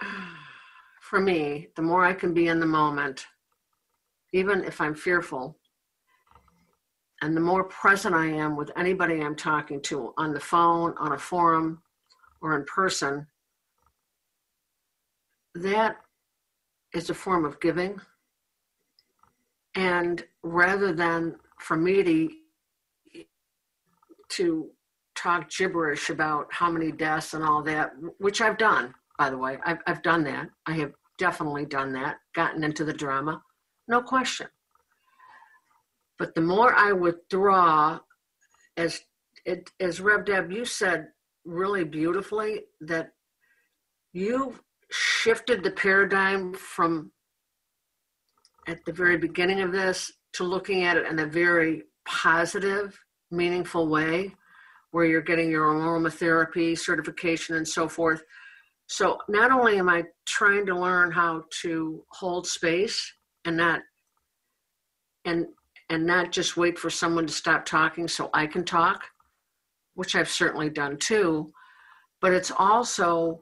for 1.00 1.20
me, 1.20 1.68
the 1.76 1.82
more 1.82 2.04
I 2.04 2.12
can 2.12 2.34
be 2.34 2.48
in 2.48 2.60
the 2.60 2.66
moment, 2.66 3.26
even 4.32 4.64
if 4.64 4.80
I'm 4.80 4.94
fearful, 4.94 5.58
and 7.22 7.36
the 7.36 7.40
more 7.40 7.64
present 7.64 8.14
I 8.14 8.26
am 8.26 8.56
with 8.56 8.70
anybody 8.76 9.20
I'm 9.20 9.36
talking 9.36 9.80
to 9.82 10.12
on 10.16 10.34
the 10.34 10.40
phone, 10.40 10.94
on 10.98 11.12
a 11.12 11.18
forum, 11.18 11.82
or 12.40 12.56
in 12.56 12.64
person, 12.64 13.26
that 15.54 15.96
is 16.94 17.10
a 17.10 17.14
form 17.14 17.44
of 17.44 17.60
giving. 17.60 18.00
And 19.76 20.24
rather 20.42 20.92
than 20.92 21.36
for 21.60 21.76
me 21.76 22.02
to, 22.02 23.24
to 24.30 24.70
talk 25.14 25.48
gibberish 25.48 26.10
about 26.10 26.48
how 26.50 26.70
many 26.70 26.90
deaths 26.90 27.34
and 27.34 27.44
all 27.44 27.62
that, 27.62 27.92
which 28.18 28.40
I've 28.40 28.58
done, 28.58 28.94
by 29.22 29.30
the 29.30 29.38
way, 29.38 29.56
I've, 29.64 29.78
I've 29.86 30.02
done 30.02 30.24
that. 30.24 30.48
I 30.66 30.72
have 30.78 30.94
definitely 31.16 31.64
done 31.64 31.92
that, 31.92 32.16
gotten 32.34 32.64
into 32.64 32.84
the 32.84 32.92
drama, 32.92 33.40
no 33.86 34.02
question. 34.02 34.48
But 36.18 36.34
the 36.34 36.40
more 36.40 36.74
I 36.74 36.90
withdraw, 36.90 38.00
as 38.76 39.00
it, 39.44 39.70
as 39.78 40.00
Rev 40.00 40.24
Deb, 40.24 40.50
you 40.50 40.64
said 40.64 41.06
really 41.44 41.84
beautifully 41.84 42.62
that 42.80 43.12
you've 44.12 44.60
shifted 44.90 45.62
the 45.62 45.70
paradigm 45.70 46.52
from 46.54 47.12
at 48.66 48.84
the 48.84 48.92
very 48.92 49.18
beginning 49.18 49.60
of 49.60 49.70
this 49.70 50.10
to 50.32 50.42
looking 50.42 50.82
at 50.82 50.96
it 50.96 51.06
in 51.06 51.20
a 51.20 51.26
very 51.26 51.84
positive, 52.08 52.98
meaningful 53.30 53.86
way, 53.86 54.34
where 54.90 55.04
you're 55.04 55.22
getting 55.22 55.48
your 55.48 55.72
aromatherapy 55.72 56.76
certification 56.76 57.54
and 57.54 57.68
so 57.68 57.86
forth. 57.88 58.24
So 58.92 59.16
not 59.26 59.50
only 59.50 59.78
am 59.78 59.88
I 59.88 60.04
trying 60.26 60.66
to 60.66 60.78
learn 60.78 61.10
how 61.10 61.44
to 61.62 62.04
hold 62.10 62.46
space 62.46 63.10
and 63.46 63.56
not 63.56 63.80
and 65.24 65.46
and 65.88 66.04
not 66.06 66.30
just 66.30 66.58
wait 66.58 66.78
for 66.78 66.90
someone 66.90 67.26
to 67.26 67.32
stop 67.32 67.64
talking 67.64 68.06
so 68.06 68.28
I 68.34 68.46
can 68.46 68.66
talk, 68.66 69.04
which 69.94 70.14
I've 70.14 70.28
certainly 70.28 70.68
done 70.68 70.98
too. 70.98 71.54
But 72.20 72.34
it's 72.34 72.52
also 72.54 73.40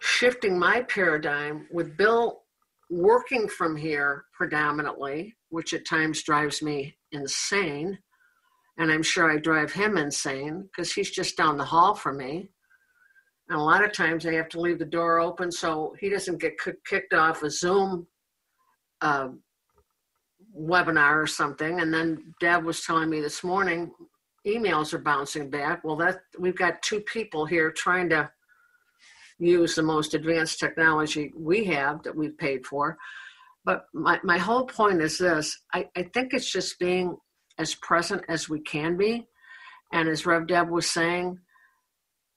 shifting 0.00 0.58
my 0.58 0.82
paradigm 0.82 1.68
with 1.70 1.96
Bill 1.96 2.42
working 2.90 3.46
from 3.46 3.76
here 3.76 4.24
predominantly, 4.32 5.36
which 5.50 5.72
at 5.72 5.86
times 5.86 6.24
drives 6.24 6.62
me 6.62 6.96
insane. 7.12 7.96
And 8.78 8.90
I'm 8.90 9.04
sure 9.04 9.30
I 9.30 9.36
drive 9.36 9.72
him 9.72 9.96
insane 9.96 10.62
because 10.62 10.92
he's 10.92 11.12
just 11.12 11.36
down 11.36 11.58
the 11.58 11.64
hall 11.64 11.94
from 11.94 12.16
me. 12.16 12.50
And 13.48 13.58
a 13.58 13.62
lot 13.62 13.84
of 13.84 13.92
times 13.92 14.26
I 14.26 14.34
have 14.34 14.48
to 14.50 14.60
leave 14.60 14.78
the 14.78 14.84
door 14.84 15.20
open 15.20 15.52
so 15.52 15.94
he 16.00 16.08
doesn't 16.08 16.40
get 16.40 16.54
kicked 16.86 17.12
off 17.12 17.42
a 17.42 17.50
Zoom 17.50 18.06
uh, 19.00 19.28
webinar 20.58 21.22
or 21.22 21.26
something. 21.26 21.80
And 21.80 21.92
then 21.92 22.34
Deb 22.40 22.64
was 22.64 22.82
telling 22.82 23.10
me 23.10 23.20
this 23.20 23.44
morning, 23.44 23.92
emails 24.46 24.94
are 24.94 24.98
bouncing 24.98 25.50
back. 25.50 25.84
Well, 25.84 25.96
that 25.96 26.20
we've 26.38 26.56
got 26.56 26.82
two 26.82 27.00
people 27.00 27.44
here 27.44 27.70
trying 27.70 28.08
to 28.10 28.30
use 29.38 29.74
the 29.74 29.82
most 29.82 30.14
advanced 30.14 30.58
technology 30.58 31.32
we 31.36 31.64
have 31.64 32.02
that 32.04 32.16
we've 32.16 32.38
paid 32.38 32.64
for. 32.64 32.96
But 33.64 33.86
my, 33.92 34.20
my 34.22 34.38
whole 34.38 34.66
point 34.66 35.02
is 35.02 35.18
this 35.18 35.58
I, 35.72 35.88
I 35.96 36.04
think 36.14 36.32
it's 36.32 36.50
just 36.50 36.78
being 36.78 37.16
as 37.58 37.74
present 37.76 38.22
as 38.28 38.48
we 38.48 38.60
can 38.60 38.96
be. 38.96 39.26
And 39.92 40.08
as 40.08 40.26
Rev 40.26 40.46
Deb 40.46 40.70
was 40.70 40.90
saying, 40.90 41.38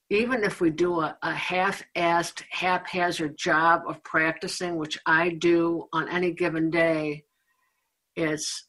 even 0.10 0.44
if 0.44 0.62
we 0.62 0.70
do 0.70 1.02
a, 1.02 1.18
a 1.22 1.34
half-assed, 1.34 2.44
haphazard 2.50 3.38
job 3.38 3.82
of 3.88 4.04
practicing, 4.04 4.78
which 4.78 4.98
I 5.06 5.30
do 5.30 5.88
on 5.92 6.10
any 6.10 6.32
given 6.32 6.70
day, 6.70 7.26
is 8.16 8.68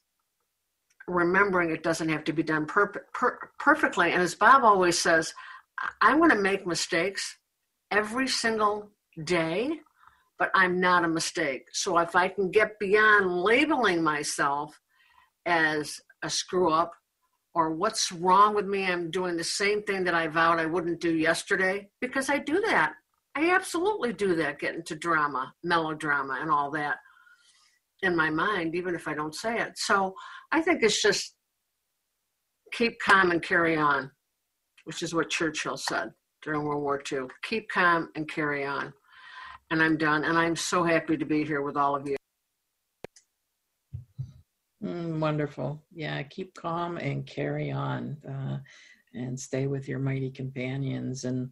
remembering 1.07 1.71
it 1.71 1.83
doesn't 1.83 2.09
have 2.09 2.25
to 2.25 2.33
be 2.33 2.43
done 2.43 2.67
per- 2.67 3.07
per- 3.15 3.51
perfectly. 3.59 4.13
And 4.13 4.21
as 4.21 4.35
Bob 4.35 4.65
always 4.65 4.99
says, 4.99 5.33
I'm 6.01 6.19
going 6.19 6.31
to 6.31 6.37
make 6.37 6.67
mistakes 6.67 7.37
every 7.91 8.29
single 8.29 8.91
day, 9.25 9.81
but 10.39 10.51
I'm 10.55 10.81
not 10.81 11.05
a 11.05 11.09
mistake. 11.09 11.67
So 11.73 11.99
if 11.99 12.17
I 12.17 12.29
can 12.29 12.51
get 12.51 12.79
beyond 12.79 13.43
labeling 13.43 14.03
myself 14.03 14.79
as 15.47 16.01
a 16.23 16.29
screw 16.29 16.73
up 16.73 16.93
or 17.59 17.73
what's 17.73 18.13
wrong 18.13 18.55
with 18.55 18.67
me, 18.67 18.87
I'm 18.87 19.11
doing 19.11 19.37
the 19.37 19.43
same 19.43 19.83
thing 19.83 20.05
that 20.05 20.15
I 20.15 20.29
vowed 20.29 20.61
I 20.61 20.67
wouldn't 20.67 21.01
do 21.01 21.17
yesterday, 21.17 21.89
because 22.01 22.31
I 22.31 22.39
do 22.39 22.61
that. 22.61 22.93
I 23.35 23.51
absolutely 23.51 24.13
do 24.13 24.37
that, 24.37 24.61
get 24.61 24.77
into 24.77 24.95
drama, 24.95 25.53
melodrama, 25.65 26.39
and 26.41 26.53
all 26.53 26.71
that 26.71 26.99
in 28.03 28.15
my 28.15 28.31
mind, 28.31 28.77
even 28.77 28.95
if 28.95 29.09
I 29.09 29.15
don't 29.15 29.35
say 29.35 29.59
it. 29.59 29.73
So 29.75 30.15
I 30.53 30.61
think 30.61 30.85
it's 30.85 31.03
just 31.03 31.35
keep 32.73 33.01
calm 33.01 33.33
and 33.33 33.43
carry 33.43 33.77
on, 33.77 34.09
which 34.85 35.03
is 35.03 35.13
what 35.13 35.29
Churchill 35.29 35.77
said 35.77 36.13
during 36.43 36.63
World 36.63 36.85
War 36.85 37.03
II. 37.11 37.27
Keep 37.43 37.71
calm 37.71 38.11
and 38.15 38.31
carry 38.31 38.65
on. 38.65 38.93
And 39.73 39.83
I'm 39.83 39.97
done. 39.97 40.23
And 40.23 40.39
I'm 40.39 40.55
so 40.55 40.85
happy 40.85 41.17
to 41.17 41.25
be 41.25 41.43
here 41.43 41.63
with 41.63 41.77
all 41.77 41.97
of 41.97 42.09
you. 42.09 42.15
Mm, 44.85 45.19
wonderful. 45.19 45.83
Yeah, 45.93 46.23
keep 46.23 46.55
calm 46.55 46.99
and 46.99 47.27
carry 47.27 47.71
on 47.73 48.17
uh, 48.29 48.59
and 49.15 49.39
stay 49.39 49.67
with 49.67 49.89
your 49.89 49.99
mighty 49.99 50.31
companions. 50.31 51.25
And 51.25 51.51